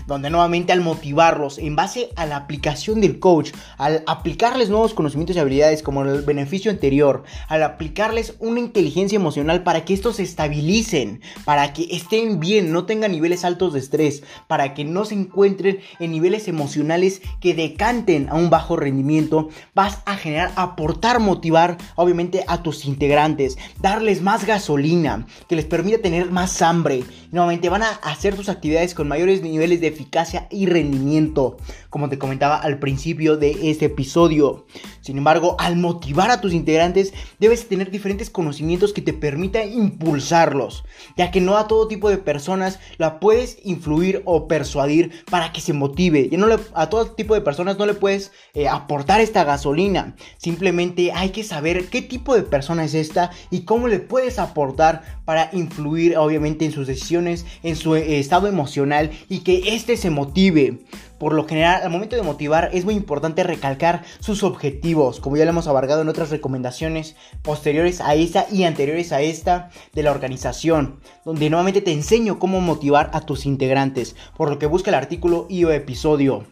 donde 0.10 0.30
nuevamente 0.30 0.74
al 0.74 0.82
motivarlos 0.82 1.60
en 1.60 1.75
base 1.75 2.10
a 2.18 2.25
la 2.25 2.36
aplicación 2.36 3.00
del 3.00 3.20
coach, 3.20 3.51
al 3.78 4.04
aplicarles 4.08 4.70
nuevos 4.70 4.94
conocimientos 4.94 5.38
y 5.38 5.39
habilidades 5.39 5.84
como 5.84 6.04
el 6.04 6.24
beneficio 6.24 6.72
anterior, 6.72 7.24
al 7.48 7.63
aplicarles 7.63 8.34
una 8.39 8.60
inteligencia 8.60 9.16
emocional 9.16 9.63
para 9.63 9.86
que 9.86 9.94
estos 9.94 10.18
se 10.18 10.24
estabilicen, 10.24 11.22
para 11.46 11.72
que 11.74 11.88
estén 11.92 12.39
bien, 12.39 12.74
no 12.74 12.86
tengan 12.86 13.12
niveles 13.12 13.46
altos 13.46 13.74
de 13.74 13.80
estrés, 13.80 14.24
para 14.48 14.74
que 14.74 14.84
no 14.84 15.06
se 15.06 15.13
encuentren 15.13 15.80
en 16.00 16.12
niveles 16.12 16.48
emocionales 16.48 17.22
que 17.39 17.54
decanten 17.54 18.30
a 18.30 18.36
un 18.36 18.50
bajo 18.50 18.75
rendimiento, 18.75 19.50
vas 19.75 20.00
a 20.06 20.18
generar, 20.18 20.51
aportar, 20.56 21.20
motivar 21.20 21.78
obviamente 21.96 22.44
a 22.48 22.63
tus 22.63 22.86
integrantes, 22.86 23.58
darles 23.80 24.22
más 24.24 24.46
gasolina, 24.46 25.28
que 25.48 25.56
les 25.56 25.66
permita 25.66 26.00
tener 26.00 26.32
más 26.32 26.63
hambre, 26.63 27.04
nuevamente 27.32 27.70
van 27.70 27.84
a 27.84 27.92
hacer 28.01 28.36
sus 28.36 28.50
actividades 28.50 28.96
con 28.96 29.08
mayores 29.08 29.44
niveles 29.44 29.82
de 29.82 29.99
eficacia 30.00 30.48
y 30.50 30.65
rendimiento, 30.65 31.58
como 31.89 32.08
te 32.08 32.18
comentaba 32.18 32.56
al 32.56 32.79
principio 32.79 33.36
de 33.36 33.70
este 33.70 33.86
episodio. 33.86 34.65
Sin 35.10 35.18
embargo, 35.18 35.56
al 35.58 35.75
motivar 35.75 36.30
a 36.30 36.39
tus 36.39 36.54
integrantes, 36.54 37.16
debes 37.39 37.68
tener 37.68 37.89
diferentes 37.89 38.30
conocimientos 38.30 38.94
que 38.94 39.01
te 39.01 39.12
permitan 39.12 39.74
impulsarlos, 39.74 40.84
ya 41.18 41.32
que 41.32 41.42
no 41.42 41.58
a 41.58 41.68
todo 41.68 41.88
tipo 41.88 42.12
de 42.12 42.20
personas 42.20 42.80
la 43.00 43.20
puedes 43.20 43.58
influir 43.63 44.22
o 44.25 44.48
persuadir 44.48 45.25
para 45.32 45.51
que 45.51 45.62
se 45.62 45.74
motive. 45.74 46.30
Y 46.32 46.38
no 46.38 46.46
a 46.75 46.89
todo 46.89 47.08
tipo 47.08 47.34
de 47.34 47.42
personas 47.42 47.80
no 47.80 47.88
le 47.88 47.96
puedes 47.96 48.32
eh, 48.54 48.68
aportar 48.68 49.20
esta 49.20 49.44
gasolina. 49.44 50.16
Simplemente 50.38 51.12
hay 51.12 51.32
que 51.32 51.44
saber 51.44 51.89
qué 51.89 52.04
tipo 52.04 52.36
de 52.36 52.44
persona 52.44 52.86
es 52.86 52.94
esta 52.94 53.32
y 53.50 53.62
cómo 53.62 53.88
le 53.88 53.98
puedes 53.98 54.38
aportar 54.38 55.22
para 55.25 55.50
influir 55.54 56.18
obviamente 56.18 56.66
en 56.66 56.72
sus 56.72 56.86
decisiones, 56.86 57.48
en 57.63 57.75
su 57.75 57.96
eh, 57.96 58.20
estado 58.20 58.46
emocional 58.46 59.10
y 59.28 59.39
que 59.39 59.74
este 59.74 59.98
se 59.98 60.12
motive. 60.12 60.78
Por 61.20 61.34
lo 61.34 61.46
general, 61.46 61.82
al 61.84 61.90
momento 61.90 62.16
de 62.16 62.22
motivar 62.24 62.70
es 62.74 62.86
muy 62.86 62.96
importante 62.96 63.44
recalcar 63.44 64.04
sus 64.20 64.44
objetivos, 64.44 65.20
como 65.20 65.36
ya 65.38 65.44
lo 65.44 65.52
hemos 65.52 65.68
abarcado 65.68 66.02
en 66.02 66.10
otras 66.10 66.30
recomendaciones 66.30 67.16
posteriores 67.42 68.00
a 68.00 68.16
esta 68.16 68.48
y 68.50 68.64
anteriores 68.64 69.12
a 69.12 69.22
esta 69.22 69.70
de 69.94 70.04
la 70.04 70.12
organización, 70.12 71.02
donde 71.26 71.50
nuevamente 71.50 71.82
te 71.82 71.92
enseño 71.92 72.40
cómo 72.40 72.62
motivar 72.62 73.12
a 73.14 73.22
tus 73.22 73.46
integrantes, 73.46 74.16
por 74.38 74.50
lo 74.50 74.60
que 74.60 74.66
busca 74.66 74.92
el 74.92 74.96
artículo 74.96 75.46
y 75.50 75.66
o 75.66 75.72
episodio 75.72 76.46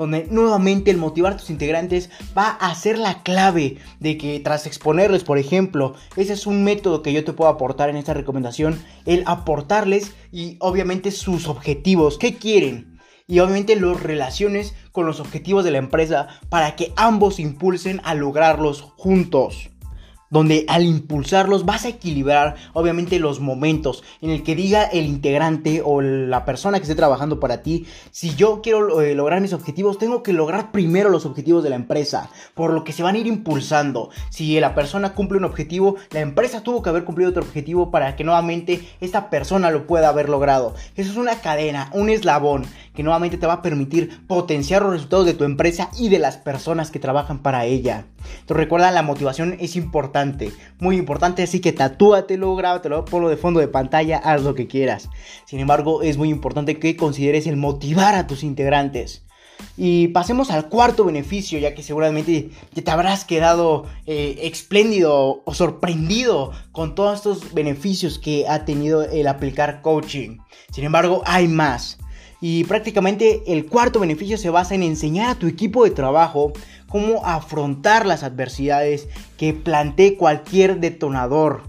donde 0.00 0.26
nuevamente 0.30 0.90
el 0.90 0.96
motivar 0.96 1.34
a 1.34 1.36
tus 1.36 1.50
integrantes 1.50 2.08
va 2.36 2.48
a 2.48 2.74
ser 2.74 2.96
la 2.96 3.22
clave 3.22 3.76
de 3.98 4.16
que 4.16 4.40
tras 4.40 4.66
exponerles, 4.66 5.24
por 5.24 5.36
ejemplo, 5.36 5.94
ese 6.16 6.32
es 6.32 6.46
un 6.46 6.64
método 6.64 7.02
que 7.02 7.12
yo 7.12 7.22
te 7.22 7.34
puedo 7.34 7.50
aportar 7.50 7.90
en 7.90 7.96
esta 7.96 8.14
recomendación, 8.14 8.82
el 9.04 9.24
aportarles 9.26 10.14
y 10.32 10.56
obviamente 10.60 11.10
sus 11.10 11.48
objetivos, 11.48 12.16
qué 12.16 12.36
quieren, 12.36 12.89
y 13.30 13.38
obviamente 13.38 13.76
los 13.76 14.02
relaciones 14.02 14.74
con 14.92 15.06
los 15.06 15.20
objetivos 15.20 15.64
de 15.64 15.70
la 15.70 15.78
empresa 15.78 16.28
para 16.48 16.74
que 16.74 16.92
ambos 16.96 17.38
impulsen 17.38 18.00
a 18.04 18.14
lograrlos 18.14 18.82
juntos 18.96 19.70
donde 20.30 20.64
al 20.68 20.84
impulsarlos 20.84 21.66
vas 21.66 21.84
a 21.84 21.88
equilibrar 21.88 22.56
obviamente 22.72 23.18
los 23.18 23.40
momentos 23.40 24.02
en 24.22 24.30
el 24.30 24.42
que 24.42 24.56
diga 24.56 24.84
el 24.84 25.06
integrante 25.06 25.82
o 25.84 26.00
la 26.00 26.44
persona 26.44 26.78
que 26.78 26.84
esté 26.84 26.94
trabajando 26.94 27.40
para 27.40 27.62
ti, 27.62 27.86
si 28.10 28.34
yo 28.34 28.62
quiero 28.62 29.00
eh, 29.00 29.14
lograr 29.14 29.40
mis 29.40 29.52
objetivos, 29.52 29.98
tengo 29.98 30.22
que 30.22 30.32
lograr 30.32 30.72
primero 30.72 31.10
los 31.10 31.26
objetivos 31.26 31.62
de 31.62 31.70
la 31.70 31.76
empresa, 31.76 32.30
por 32.54 32.72
lo 32.72 32.84
que 32.84 32.92
se 32.92 33.02
van 33.02 33.16
a 33.16 33.18
ir 33.18 33.26
impulsando. 33.26 34.10
Si 34.30 34.58
la 34.60 34.74
persona 34.74 35.14
cumple 35.14 35.38
un 35.38 35.44
objetivo, 35.44 35.96
la 36.10 36.20
empresa 36.20 36.62
tuvo 36.62 36.82
que 36.82 36.90
haber 36.90 37.04
cumplido 37.04 37.30
otro 37.30 37.42
objetivo 37.42 37.90
para 37.90 38.16
que 38.16 38.24
nuevamente 38.24 38.88
esta 39.00 39.30
persona 39.30 39.70
lo 39.70 39.86
pueda 39.86 40.08
haber 40.08 40.28
logrado. 40.28 40.74
Eso 40.96 41.10
es 41.10 41.16
una 41.16 41.40
cadena, 41.40 41.90
un 41.92 42.10
eslabón 42.10 42.64
que 42.94 43.02
nuevamente 43.02 43.38
te 43.38 43.46
va 43.46 43.54
a 43.54 43.62
permitir 43.62 44.26
potenciar 44.26 44.82
los 44.82 44.92
resultados 44.92 45.26
de 45.26 45.34
tu 45.34 45.44
empresa 45.44 45.90
y 45.98 46.08
de 46.08 46.18
las 46.18 46.36
personas 46.36 46.90
que 46.90 46.98
trabajan 46.98 47.38
para 47.38 47.64
ella. 47.64 48.06
Entonces 48.40 48.56
recuerda, 48.56 48.90
la 48.90 49.02
motivación 49.02 49.56
es 49.60 49.76
importante, 49.76 50.19
muy 50.78 50.96
importante, 50.96 51.42
así 51.42 51.60
que 51.60 51.72
tatúatelo, 51.72 52.54
grábatelo, 52.56 53.04
ponlo 53.04 53.28
de 53.28 53.36
fondo 53.36 53.60
de 53.60 53.68
pantalla, 53.68 54.18
haz 54.18 54.42
lo 54.42 54.54
que 54.54 54.66
quieras. 54.66 55.08
Sin 55.46 55.60
embargo, 55.60 56.02
es 56.02 56.16
muy 56.16 56.30
importante 56.30 56.78
que 56.78 56.96
consideres 56.96 57.46
el 57.46 57.56
motivar 57.56 58.14
a 58.14 58.26
tus 58.26 58.42
integrantes. 58.42 59.22
Y 59.76 60.08
pasemos 60.08 60.50
al 60.50 60.68
cuarto 60.68 61.04
beneficio, 61.04 61.58
ya 61.58 61.74
que 61.74 61.82
seguramente 61.82 62.50
te 62.72 62.90
habrás 62.90 63.24
quedado 63.24 63.86
eh, 64.06 64.38
espléndido 64.42 65.42
o 65.44 65.54
sorprendido 65.54 66.52
con 66.72 66.94
todos 66.94 67.16
estos 67.16 67.54
beneficios 67.54 68.18
que 68.18 68.46
ha 68.48 68.64
tenido 68.64 69.02
el 69.02 69.26
aplicar 69.26 69.82
coaching. 69.82 70.38
Sin 70.72 70.84
embargo, 70.84 71.22
hay 71.26 71.48
más. 71.48 71.98
Y 72.42 72.64
prácticamente 72.64 73.42
el 73.46 73.66
cuarto 73.66 74.00
beneficio 74.00 74.38
se 74.38 74.48
basa 74.48 74.74
en 74.74 74.82
enseñar 74.82 75.30
a 75.30 75.34
tu 75.34 75.46
equipo 75.46 75.84
de 75.84 75.90
trabajo 75.90 76.52
cómo 76.90 77.24
afrontar 77.24 78.04
las 78.04 78.22
adversidades 78.22 79.08
que 79.38 79.54
plantee 79.54 80.16
cualquier 80.16 80.80
detonador. 80.80 81.62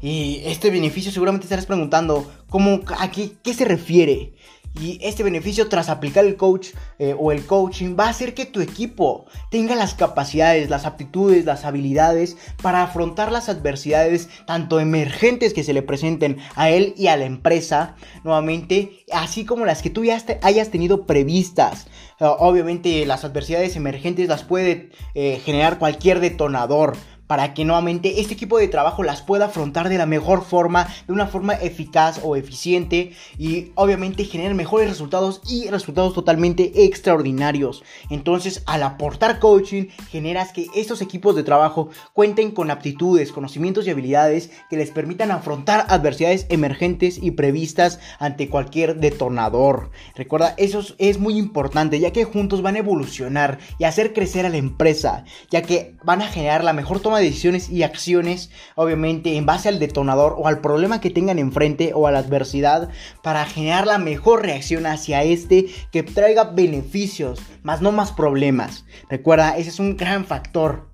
Y 0.00 0.42
este 0.44 0.70
beneficio 0.70 1.10
seguramente 1.10 1.46
estarás 1.46 1.66
preguntando, 1.66 2.30
¿cómo, 2.48 2.82
¿a 2.98 3.10
qué, 3.10 3.32
qué 3.42 3.54
se 3.54 3.64
refiere? 3.64 4.34
Y 4.80 5.00
este 5.02 5.22
beneficio 5.22 5.68
tras 5.68 5.88
aplicar 5.88 6.24
el 6.24 6.36
coach 6.36 6.68
eh, 6.98 7.14
o 7.18 7.32
el 7.32 7.44
coaching 7.44 7.96
va 7.98 8.06
a 8.06 8.10
hacer 8.10 8.34
que 8.34 8.46
tu 8.46 8.60
equipo 8.60 9.26
tenga 9.50 9.74
las 9.74 9.94
capacidades, 9.94 10.70
las 10.70 10.86
aptitudes, 10.86 11.44
las 11.44 11.64
habilidades 11.64 12.36
para 12.62 12.82
afrontar 12.84 13.32
las 13.32 13.48
adversidades 13.48 14.28
tanto 14.46 14.78
emergentes 14.78 15.52
que 15.52 15.64
se 15.64 15.72
le 15.72 15.82
presenten 15.82 16.38
a 16.54 16.70
él 16.70 16.94
y 16.96 17.08
a 17.08 17.16
la 17.16 17.24
empresa 17.24 17.96
nuevamente, 18.22 19.04
así 19.12 19.44
como 19.44 19.64
las 19.64 19.82
que 19.82 19.90
tú 19.90 20.04
ya 20.04 20.22
hayas 20.42 20.70
tenido 20.70 21.06
previstas. 21.06 21.86
obviamente 22.20 23.04
las 23.06 23.24
adversidades 23.24 23.76
emergentes 23.76 24.28
las 24.28 24.44
puede 24.44 24.90
eh, 25.14 25.40
generar 25.44 25.78
cualquier 25.78 26.20
detonador 26.20 26.96
para 27.28 27.54
que 27.54 27.64
nuevamente 27.64 28.20
este 28.20 28.34
equipo 28.34 28.58
de 28.58 28.66
trabajo 28.66 29.04
las 29.04 29.22
pueda 29.22 29.44
afrontar 29.44 29.88
de 29.88 29.98
la 29.98 30.06
mejor 30.06 30.42
forma, 30.42 30.88
de 31.06 31.12
una 31.12 31.28
forma 31.28 31.54
eficaz 31.54 32.20
o 32.24 32.34
eficiente 32.34 33.12
y 33.38 33.70
obviamente 33.76 34.24
generar 34.24 34.54
mejores 34.54 34.88
resultados 34.88 35.40
y 35.48 35.68
resultados 35.68 36.14
totalmente 36.14 36.84
extraordinarios. 36.84 37.84
Entonces, 38.10 38.62
al 38.66 38.82
aportar 38.82 39.38
coaching, 39.38 39.88
generas 40.10 40.52
que 40.52 40.66
estos 40.74 41.02
equipos 41.02 41.36
de 41.36 41.44
trabajo 41.44 41.90
cuenten 42.12 42.50
con 42.50 42.70
aptitudes, 42.70 43.30
conocimientos 43.30 43.86
y 43.86 43.90
habilidades 43.90 44.50
que 44.70 44.76
les 44.76 44.90
permitan 44.90 45.30
afrontar 45.30 45.86
adversidades 45.88 46.46
emergentes 46.48 47.18
y 47.22 47.32
previstas 47.32 48.00
ante 48.18 48.48
cualquier 48.48 48.96
detonador. 48.96 49.90
Recuerda, 50.16 50.54
eso 50.56 50.82
es 50.98 51.18
muy 51.18 51.36
importante 51.36 52.00
ya 52.00 52.12
que 52.12 52.24
juntos 52.24 52.62
van 52.62 52.76
a 52.76 52.78
evolucionar 52.78 53.58
y 53.78 53.84
hacer 53.84 54.14
crecer 54.14 54.46
a 54.46 54.48
la 54.48 54.56
empresa, 54.56 55.24
ya 55.50 55.62
que 55.62 55.94
van 56.02 56.22
a 56.22 56.28
generar 56.28 56.64
la 56.64 56.72
mejor 56.72 57.00
toma 57.00 57.17
decisiones 57.18 57.68
y 57.70 57.82
acciones, 57.82 58.50
obviamente 58.74 59.36
en 59.36 59.46
base 59.46 59.68
al 59.68 59.78
detonador 59.78 60.34
o 60.38 60.48
al 60.48 60.60
problema 60.60 61.00
que 61.00 61.10
tengan 61.10 61.38
enfrente 61.38 61.92
o 61.94 62.06
a 62.06 62.12
la 62.12 62.20
adversidad, 62.20 62.88
para 63.22 63.44
generar 63.44 63.86
la 63.86 63.98
mejor 63.98 64.42
reacción 64.42 64.86
hacia 64.86 65.22
este 65.22 65.66
que 65.92 66.02
traiga 66.02 66.44
beneficios, 66.44 67.40
más 67.62 67.80
no 67.80 67.92
más 67.92 68.12
problemas. 68.12 68.84
Recuerda, 69.08 69.56
ese 69.56 69.70
es 69.70 69.78
un 69.78 69.96
gran 69.96 70.24
factor 70.24 70.87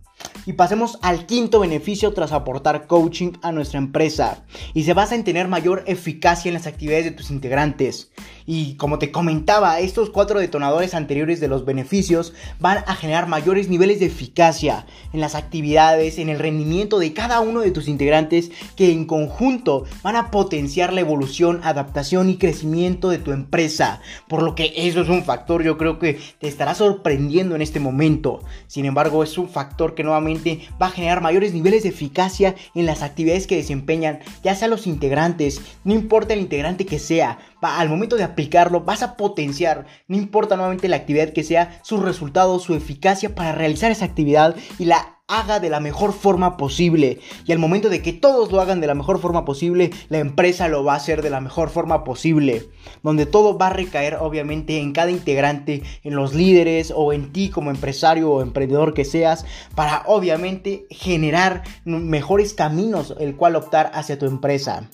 Y 0.46 0.54
pasemos 0.54 0.98
al 1.02 1.26
quinto 1.26 1.60
beneficio 1.60 2.12
tras 2.12 2.32
aportar 2.32 2.86
coaching 2.86 3.32
a 3.42 3.52
nuestra 3.52 3.78
empresa. 3.78 4.44
Y 4.74 4.84
se 4.84 4.94
basa 4.94 5.14
en 5.14 5.24
tener 5.24 5.48
mayor 5.48 5.84
eficacia 5.86 6.48
en 6.48 6.54
las 6.54 6.66
actividades 6.66 7.04
de 7.04 7.10
tus 7.12 7.30
integrantes. 7.30 8.10
Y 8.46 8.74
como 8.74 8.98
te 8.98 9.10
comentaba, 9.10 9.80
estos 9.80 10.10
cuatro 10.10 10.38
detonadores 10.38 10.94
anteriores 10.94 11.40
de 11.40 11.48
los 11.48 11.64
beneficios 11.64 12.34
van 12.60 12.84
a 12.86 12.94
generar 12.94 13.26
mayores 13.26 13.68
niveles 13.68 14.00
de 14.00 14.06
eficacia 14.06 14.86
en 15.12 15.20
las 15.20 15.34
actividades, 15.34 16.18
en 16.18 16.28
el 16.28 16.38
rendimiento 16.38 16.98
de 16.98 17.14
cada 17.14 17.40
uno 17.40 17.60
de 17.60 17.70
tus 17.70 17.88
integrantes 17.88 18.50
que 18.76 18.92
en 18.92 19.06
conjunto 19.06 19.84
van 20.02 20.16
a 20.16 20.30
potenciar 20.30 20.92
la 20.92 21.00
evolución, 21.00 21.60
adaptación 21.64 22.28
y 22.28 22.36
crecimiento 22.36 23.08
de 23.08 23.18
tu 23.18 23.32
empresa. 23.32 24.00
Por 24.28 24.42
lo 24.42 24.54
que 24.54 24.72
eso 24.76 25.00
es 25.00 25.08
un 25.08 25.24
factor 25.24 25.62
yo 25.62 25.78
creo 25.78 25.98
que 25.98 26.18
te 26.38 26.48
estará 26.48 26.74
sorprendiendo 26.74 27.54
en 27.54 27.62
este 27.62 27.80
momento. 27.80 28.40
Sin 28.66 28.84
embargo, 28.84 29.22
es 29.22 29.38
un 29.38 29.48
factor 29.48 29.94
que 29.94 30.02
nuevamente 30.02 30.33
va 30.80 30.86
a 30.86 30.90
generar 30.90 31.20
mayores 31.20 31.52
niveles 31.52 31.82
de 31.82 31.90
eficacia 31.90 32.54
en 32.74 32.86
las 32.86 33.02
actividades 33.02 33.46
que 33.46 33.56
desempeñan, 33.56 34.20
ya 34.42 34.54
sea 34.54 34.68
los 34.68 34.86
integrantes, 34.86 35.60
no 35.84 35.94
importa 35.94 36.34
el 36.34 36.40
integrante 36.40 36.86
que 36.86 36.98
sea, 36.98 37.38
al 37.60 37.88
momento 37.88 38.16
de 38.16 38.24
aplicarlo 38.24 38.82
vas 38.82 39.02
a 39.02 39.16
potenciar, 39.16 39.86
no 40.08 40.16
importa 40.16 40.56
nuevamente 40.56 40.88
la 40.88 40.96
actividad 40.96 41.32
que 41.32 41.44
sea, 41.44 41.80
sus 41.82 42.02
resultados, 42.02 42.62
su 42.62 42.74
eficacia 42.74 43.34
para 43.34 43.52
realizar 43.52 43.90
esa 43.90 44.04
actividad 44.04 44.56
y 44.78 44.84
la 44.84 45.13
haga 45.26 45.58
de 45.58 45.70
la 45.70 45.80
mejor 45.80 46.12
forma 46.12 46.56
posible. 46.56 47.18
Y 47.46 47.52
al 47.52 47.58
momento 47.58 47.88
de 47.88 48.02
que 48.02 48.12
todos 48.12 48.52
lo 48.52 48.60
hagan 48.60 48.80
de 48.80 48.86
la 48.86 48.94
mejor 48.94 49.18
forma 49.18 49.44
posible, 49.44 49.90
la 50.08 50.18
empresa 50.18 50.68
lo 50.68 50.84
va 50.84 50.94
a 50.94 50.96
hacer 50.96 51.22
de 51.22 51.30
la 51.30 51.40
mejor 51.40 51.70
forma 51.70 52.04
posible. 52.04 52.68
Donde 53.02 53.24
todo 53.24 53.56
va 53.56 53.68
a 53.68 53.72
recaer 53.72 54.16
obviamente 54.20 54.78
en 54.78 54.92
cada 54.92 55.10
integrante, 55.10 55.82
en 56.02 56.14
los 56.14 56.34
líderes 56.34 56.92
o 56.94 57.12
en 57.12 57.32
ti 57.32 57.48
como 57.48 57.70
empresario 57.70 58.30
o 58.30 58.42
emprendedor 58.42 58.92
que 58.92 59.04
seas, 59.04 59.46
para 59.74 60.02
obviamente 60.06 60.86
generar 60.90 61.62
mejores 61.84 62.52
caminos 62.52 63.14
el 63.18 63.36
cual 63.36 63.56
optar 63.56 63.90
hacia 63.94 64.18
tu 64.18 64.26
empresa. 64.26 64.90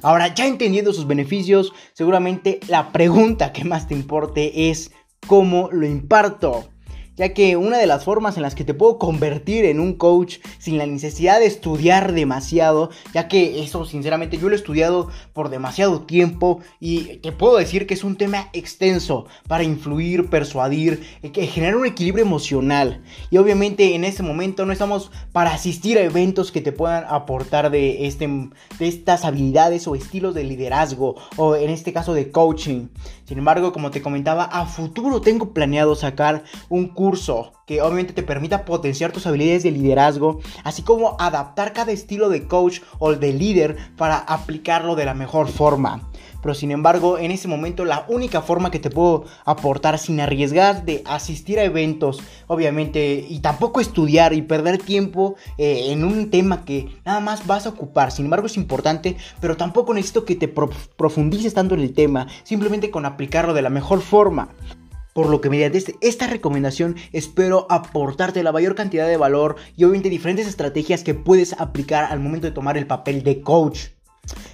Ahora, 0.00 0.32
ya 0.32 0.46
entendiendo 0.46 0.92
sus 0.92 1.06
beneficios, 1.06 1.72
seguramente 1.92 2.60
la 2.68 2.92
pregunta 2.92 3.52
que 3.52 3.64
más 3.64 3.88
te 3.88 3.94
importe 3.94 4.70
es 4.70 4.92
cómo 5.26 5.68
lo 5.72 5.86
imparto 5.86 6.68
ya 7.18 7.34
que 7.34 7.56
una 7.56 7.76
de 7.76 7.86
las 7.86 8.04
formas 8.04 8.36
en 8.36 8.42
las 8.42 8.54
que 8.54 8.64
te 8.64 8.74
puedo 8.74 8.98
convertir 8.98 9.64
en 9.64 9.80
un 9.80 9.94
coach 9.94 10.38
sin 10.58 10.78
la 10.78 10.86
necesidad 10.86 11.40
de 11.40 11.46
estudiar 11.46 12.12
demasiado, 12.12 12.90
ya 13.12 13.28
que 13.28 13.62
eso 13.62 13.84
sinceramente 13.84 14.38
yo 14.38 14.48
lo 14.48 14.54
he 14.54 14.56
estudiado 14.56 15.10
por 15.32 15.50
demasiado 15.50 16.02
tiempo 16.02 16.60
y 16.80 17.16
te 17.18 17.32
puedo 17.32 17.56
decir 17.56 17.86
que 17.86 17.94
es 17.94 18.04
un 18.04 18.16
tema 18.16 18.48
extenso 18.52 19.26
para 19.48 19.64
influir, 19.64 20.30
persuadir, 20.30 21.02
eh, 21.22 21.46
generar 21.46 21.76
un 21.76 21.86
equilibrio 21.86 22.24
emocional. 22.24 23.02
Y 23.30 23.38
obviamente 23.38 23.94
en 23.96 24.04
este 24.04 24.22
momento 24.22 24.64
no 24.64 24.72
estamos 24.72 25.10
para 25.32 25.52
asistir 25.52 25.98
a 25.98 26.02
eventos 26.02 26.52
que 26.52 26.60
te 26.60 26.72
puedan 26.72 27.04
aportar 27.08 27.70
de, 27.70 28.06
este, 28.06 28.28
de 28.28 28.88
estas 28.88 29.24
habilidades 29.24 29.88
o 29.88 29.96
estilos 29.96 30.34
de 30.34 30.44
liderazgo 30.44 31.16
o 31.36 31.56
en 31.56 31.70
este 31.70 31.92
caso 31.92 32.14
de 32.14 32.30
coaching. 32.30 32.88
Sin 33.24 33.38
embargo, 33.38 33.72
como 33.72 33.90
te 33.90 34.00
comentaba, 34.00 34.44
a 34.44 34.66
futuro 34.66 35.20
tengo 35.20 35.52
planeado 35.52 35.94
sacar 35.96 36.44
un 36.68 36.88
curso 36.88 37.07
que 37.66 37.80
obviamente 37.82 38.12
te 38.12 38.22
permita 38.22 38.64
potenciar 38.64 39.12
tus 39.12 39.26
habilidades 39.26 39.62
de 39.62 39.70
liderazgo, 39.70 40.40
así 40.64 40.82
como 40.82 41.16
adaptar 41.18 41.72
cada 41.72 41.92
estilo 41.92 42.28
de 42.28 42.46
coach 42.46 42.80
o 42.98 43.14
de 43.14 43.32
líder 43.32 43.76
para 43.96 44.18
aplicarlo 44.18 44.96
de 44.96 45.04
la 45.04 45.14
mejor 45.14 45.48
forma. 45.48 46.08
Pero 46.42 46.54
sin 46.54 46.70
embargo, 46.70 47.18
en 47.18 47.30
ese 47.30 47.48
momento 47.48 47.84
la 47.84 48.04
única 48.08 48.42
forma 48.42 48.70
que 48.70 48.78
te 48.78 48.90
puedo 48.90 49.24
aportar 49.44 49.98
sin 49.98 50.20
arriesgar 50.20 50.84
de 50.84 51.02
asistir 51.06 51.58
a 51.58 51.64
eventos, 51.64 52.20
obviamente, 52.46 53.26
y 53.28 53.40
tampoco 53.40 53.80
estudiar 53.80 54.32
y 54.32 54.42
perder 54.42 54.78
tiempo 54.78 55.34
eh, 55.56 55.86
en 55.90 56.04
un 56.04 56.30
tema 56.30 56.64
que 56.64 56.88
nada 57.04 57.20
más 57.20 57.46
vas 57.46 57.66
a 57.66 57.70
ocupar. 57.70 58.12
Sin 58.12 58.26
embargo, 58.26 58.46
es 58.46 58.56
importante, 58.56 59.16
pero 59.40 59.56
tampoco 59.56 59.94
necesito 59.94 60.24
que 60.24 60.36
te 60.36 60.48
profundices 60.48 61.54
tanto 61.54 61.74
en 61.74 61.80
el 61.80 61.92
tema, 61.92 62.28
simplemente 62.44 62.90
con 62.90 63.04
aplicarlo 63.04 63.52
de 63.52 63.62
la 63.62 63.70
mejor 63.70 64.00
forma. 64.00 64.50
Por 65.18 65.30
lo 65.30 65.40
que 65.40 65.50
mediante 65.50 65.78
este, 65.78 65.96
esta 66.00 66.28
recomendación 66.28 66.94
espero 67.12 67.66
aportarte 67.70 68.44
la 68.44 68.52
mayor 68.52 68.76
cantidad 68.76 69.08
de 69.08 69.16
valor 69.16 69.56
y 69.76 69.82
obviamente 69.82 70.10
diferentes 70.10 70.46
estrategias 70.46 71.02
que 71.02 71.12
puedes 71.12 71.54
aplicar 71.54 72.04
al 72.04 72.20
momento 72.20 72.46
de 72.46 72.52
tomar 72.52 72.78
el 72.78 72.86
papel 72.86 73.24
de 73.24 73.40
coach. 73.40 73.97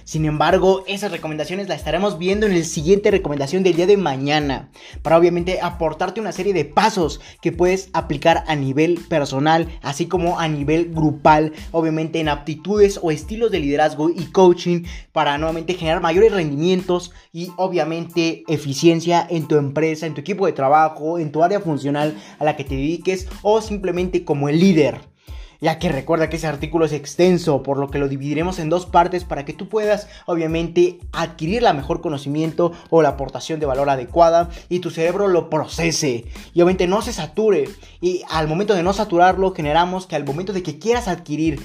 Sin 0.03 0.25
embargo, 0.25 0.83
esas 0.87 1.11
recomendaciones 1.11 1.67
las 1.67 1.79
estaremos 1.79 2.17
viendo 2.17 2.45
en 2.45 2.53
el 2.53 2.65
siguiente 2.65 3.11
recomendación 3.11 3.63
del 3.63 3.75
día 3.75 3.87
de 3.87 3.97
mañana, 3.97 4.69
para 5.01 5.17
obviamente 5.17 5.59
aportarte 5.61 6.21
una 6.21 6.31
serie 6.31 6.53
de 6.53 6.65
pasos 6.65 7.21
que 7.41 7.51
puedes 7.51 7.89
aplicar 7.93 8.43
a 8.47 8.55
nivel 8.55 8.99
personal, 9.09 9.67
así 9.81 10.07
como 10.07 10.39
a 10.39 10.47
nivel 10.47 10.91
grupal, 10.93 11.53
obviamente 11.71 12.19
en 12.19 12.29
aptitudes 12.29 12.99
o 13.01 13.11
estilos 13.11 13.51
de 13.51 13.59
liderazgo 13.59 14.09
y 14.09 14.25
coaching, 14.31 14.83
para 15.11 15.37
nuevamente 15.37 15.73
generar 15.73 16.01
mayores 16.01 16.31
rendimientos 16.31 17.11
y 17.31 17.51
obviamente 17.57 18.43
eficiencia 18.47 19.25
en 19.29 19.47
tu 19.47 19.55
empresa, 19.55 20.05
en 20.05 20.13
tu 20.13 20.21
equipo 20.21 20.45
de 20.45 20.53
trabajo, 20.53 21.19
en 21.19 21.31
tu 21.31 21.43
área 21.43 21.59
funcional 21.59 22.15
a 22.39 22.43
la 22.43 22.55
que 22.55 22.63
te 22.63 22.75
dediques 22.75 23.27
o 23.41 23.61
simplemente 23.61 24.23
como 24.23 24.49
el 24.49 24.59
líder 24.59 25.14
ya 25.61 25.79
que 25.79 25.89
recuerda 25.89 26.29
que 26.29 26.37
ese 26.37 26.47
artículo 26.47 26.85
es 26.85 26.93
extenso, 26.93 27.63
por 27.63 27.77
lo 27.77 27.89
que 27.89 27.99
lo 27.99 28.07
dividiremos 28.07 28.59
en 28.59 28.69
dos 28.69 28.85
partes 28.85 29.23
para 29.23 29.45
que 29.45 29.53
tú 29.53 29.67
puedas 29.67 30.07
obviamente 30.25 30.99
adquirir 31.11 31.61
la 31.61 31.73
mejor 31.73 32.01
conocimiento 32.01 32.71
o 32.89 33.01
la 33.01 33.09
aportación 33.09 33.59
de 33.59 33.65
valor 33.65 33.89
adecuada 33.89 34.49
y 34.69 34.79
tu 34.79 34.89
cerebro 34.89 35.27
lo 35.27 35.49
procese. 35.49 36.25
Y 36.53 36.61
obviamente 36.61 36.87
no 36.87 37.01
se 37.01 37.13
sature. 37.13 37.69
Y 38.01 38.23
al 38.29 38.47
momento 38.47 38.75
de 38.75 38.83
no 38.83 38.93
saturarlo 38.93 39.53
generamos 39.53 40.07
que 40.07 40.15
al 40.15 40.25
momento 40.25 40.53
de 40.53 40.63
que 40.63 40.79
quieras 40.79 41.07
adquirir 41.07 41.61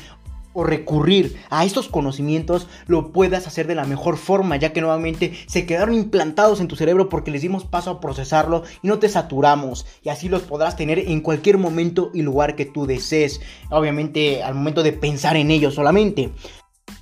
o 0.52 0.64
recurrir 0.64 1.36
a 1.50 1.64
estos 1.64 1.88
conocimientos 1.88 2.68
lo 2.86 3.12
puedas 3.12 3.46
hacer 3.46 3.66
de 3.66 3.74
la 3.74 3.84
mejor 3.84 4.16
forma, 4.16 4.56
ya 4.56 4.72
que 4.72 4.80
nuevamente 4.80 5.32
se 5.46 5.66
quedaron 5.66 5.94
implantados 5.94 6.60
en 6.60 6.68
tu 6.68 6.76
cerebro 6.76 7.08
porque 7.08 7.30
les 7.30 7.42
dimos 7.42 7.64
paso 7.64 7.90
a 7.90 8.00
procesarlo 8.00 8.64
y 8.82 8.88
no 8.88 8.98
te 8.98 9.08
saturamos 9.08 9.86
y 10.02 10.08
así 10.08 10.28
los 10.28 10.42
podrás 10.42 10.76
tener 10.76 10.98
en 10.98 11.20
cualquier 11.20 11.58
momento 11.58 12.10
y 12.14 12.22
lugar 12.22 12.56
que 12.56 12.66
tú 12.66 12.86
desees, 12.86 13.40
obviamente 13.70 14.42
al 14.42 14.54
momento 14.54 14.82
de 14.82 14.92
pensar 14.92 15.36
en 15.36 15.50
ellos 15.50 15.74
solamente. 15.74 16.32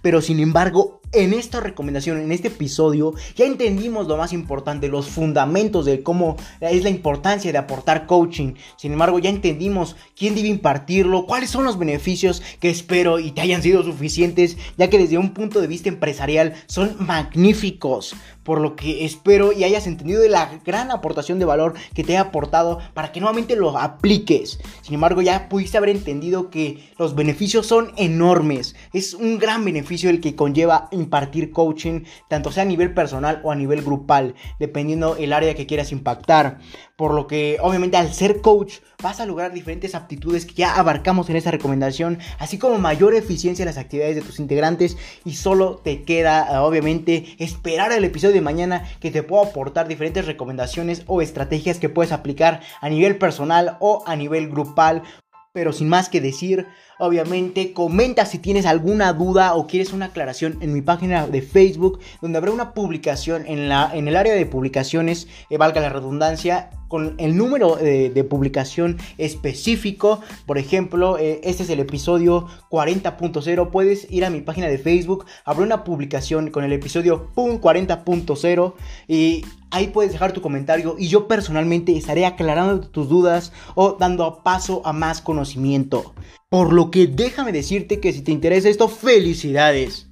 Pero 0.03 0.21
sin 0.21 0.41
embargo, 0.41 0.98
en 1.13 1.33
esta 1.33 1.61
recomendación, 1.61 2.19
en 2.19 2.33
este 2.33 2.49
episodio, 2.49 3.15
ya 3.37 3.47
entendimos 3.47 4.07
lo 4.07 4.17
más 4.17 4.33
importante, 4.33 4.89
los 4.89 5.09
fundamentos 5.09 5.87
de 5.87 6.03
cómo 6.03 6.37
es 6.61 6.83
la 6.83 6.91
importancia 6.91 7.53
de 7.53 7.59
aportar 7.59 8.07
coaching. 8.07 8.55
Sin 8.77 8.93
embargo, 8.93 9.19
ya 9.19 9.31
entendimos 9.31 9.97
quién 10.17 10.35
debe 10.35 10.49
impartirlo, 10.49 11.27
cuáles 11.27 11.51
son 11.51 11.65
los 11.65 11.79
beneficios 11.79 12.43
que 12.61 12.71
espero 12.71 13.19
y 13.19 13.33
te 13.33 13.41
hayan 13.41 13.63
sido 13.63 13.83
suficientes, 13.83 14.57
ya 14.77 14.91
que 14.91 14.99
desde 14.99 15.19
un 15.19 15.31
punto 15.31 15.61
de 15.61 15.67
vista 15.67 15.89
empresarial 15.89 16.55
son 16.67 16.97
magníficos 16.99 18.15
por 18.49 18.63
lo 18.63 18.77
que 18.77 19.05
espero 19.05 19.53
y 19.53 19.63
hayas 19.63 19.87
entendido 19.87 20.23
de 20.23 20.31
la 20.31 20.59
gran 20.65 20.91
aportación 20.91 21.39
de 21.39 21.45
valor 21.45 21.75
que 21.93 22.03
te 22.03 22.15
he 22.15 22.17
aportado 22.17 22.79
para 22.95 23.13
que 23.13 23.21
nuevamente 23.21 23.57
lo 23.57 23.77
apliques. 23.77 24.59
Sin 24.81 24.95
embargo, 24.95 25.21
ya 25.21 25.51
pudiste 25.51 25.77
haber 25.77 25.91
entendido 25.91 26.49
que 26.49 26.89
los 26.97 27.15
beneficios 27.15 27.67
son 27.67 27.93
enormes. 27.99 28.75
Es 28.95 29.13
un 29.13 29.39
gran 29.39 29.67
beneficio 29.67 30.09
el 30.09 30.23
que 30.23 30.35
conlleva 30.35 30.89
impartir 30.93 31.51
coaching, 31.53 32.05
tanto 32.27 32.51
sea 32.51 32.63
a 32.63 32.67
nivel 32.67 32.95
personal 32.95 33.43
o 33.45 33.53
a 33.53 33.55
nivel 33.55 33.83
grupal, 33.83 34.35
dependiendo 34.59 35.17
el 35.17 35.35
área 35.35 35.55
que 35.55 35.67
quieras 35.67 35.93
impactar. 35.93 36.59
Por 36.99 37.15
lo 37.15 37.29
que 37.29 37.59
obviamente 37.61 37.97
al 37.97 38.13
ser 38.13 38.41
coach 38.41 38.79
vas 39.01 39.21
a 39.21 39.27
lograr 39.27 39.53
diferentes 39.53 39.95
aptitudes 39.95 40.45
que 40.45 40.55
ya 40.55 40.75
abarcamos 40.75 41.31
en 41.31 41.37
esta 41.37 41.53
recomendación, 41.53 42.19
así 42.41 42.59
como 42.59 42.77
mayor 42.79 43.15
eficiencia 43.15 43.63
en 43.63 43.69
las 43.69 43.79
actividades 43.79 44.17
de 44.17 44.23
tus 44.23 44.41
integrantes 44.41 44.97
y 45.25 45.35
solo 45.35 45.77
te 45.77 46.03
queda 46.03 46.61
obviamente 46.65 47.37
esperar 47.39 47.93
el 47.93 48.03
episodio 48.03 48.35
de 48.35 48.41
mañana 48.41 48.83
que 48.99 49.13
te 49.13 49.23
puedo 49.23 49.45
aportar 49.45 49.87
diferentes 49.87 50.27
recomendaciones 50.27 51.05
o 51.07 51.23
estrategias 51.23 51.79
que 51.79 51.89
puedes 51.89 52.11
aplicar 52.11 52.63
a 52.81 52.89
nivel 52.89 53.17
personal 53.17 53.77
o 53.79 54.03
a 54.05 54.17
nivel 54.17 54.51
grupal. 54.51 55.05
Pero 55.53 55.73
sin 55.73 55.89
más 55.89 56.09
que 56.09 56.21
decir, 56.21 56.67
Obviamente, 56.99 57.73
comenta 57.73 58.27
si 58.27 58.39
tienes 58.39 58.67
alguna 58.67 59.13
duda 59.13 59.55
o 59.55 59.67
quieres 59.67 59.93
una 59.93 60.07
aclaración 60.07 60.59
en 60.61 60.73
mi 60.73 60.83
página 60.83 61.27
de 61.27 61.43
Facebook, 61.43 62.01
donde 62.21 62.39
habrá 62.39 62.51
una 62.51 62.75
publicación 62.75 63.45
en, 63.47 63.69
la, 63.69 63.91
en 63.95 64.09
el 64.09 64.17
área 64.17 64.35
de 64.35 64.47
publicaciones, 64.47 65.29
eh, 65.51 65.59
valga 65.59 65.81
la 65.81 65.91
redundancia, 65.91 66.71
con 66.89 67.15
el 67.19 67.37
número 67.37 67.77
de, 67.77 68.25
publicación 68.29 68.99
específico. 69.19 70.21
Por 70.47 70.59
ejemplo, 70.59 71.19
eh, 71.19 71.41
este 71.45 71.63
es 71.63 71.71
el 71.71 71.81
episodio 71.81 72.47
40.0. 72.71 73.71
Puedes 73.71 74.11
ir 74.11 74.25
a 74.25 74.31
mi 74.31 74.41
página 74.41 74.67
de 74.67 74.79
Facebook, 74.79 75.27
habrá 75.45 75.65
una 75.65 75.85
publicación 75.85 76.51
con 76.51 76.65
el 76.65 76.73
episodio 76.73 77.31
40.0 77.35 78.75
y 79.07 79.45
ahí 79.71 79.89
puedes 79.89 80.13
dejar 80.13 80.33
tu 80.33 80.41
comentario 80.41 80.97
y 80.99 81.09
yo 81.09 81.29
personalmente 81.29 81.97
estaré 81.97 82.27
aclarando 82.27 82.81
tus 82.81 83.09
dudas 83.09 83.53
o 83.75 83.93
dando 83.93 84.43
paso 84.43 84.83
a 84.85 84.93
más 84.93 85.21
conocimiento. 85.21 86.15
Por 86.51 86.73
lo 86.73 86.91
que 86.91 87.07
déjame 87.07 87.53
decirte 87.53 88.01
que 88.01 88.11
si 88.11 88.23
te 88.23 88.33
interesa 88.33 88.71
esto, 88.71 88.89
felicidades. 88.89 90.08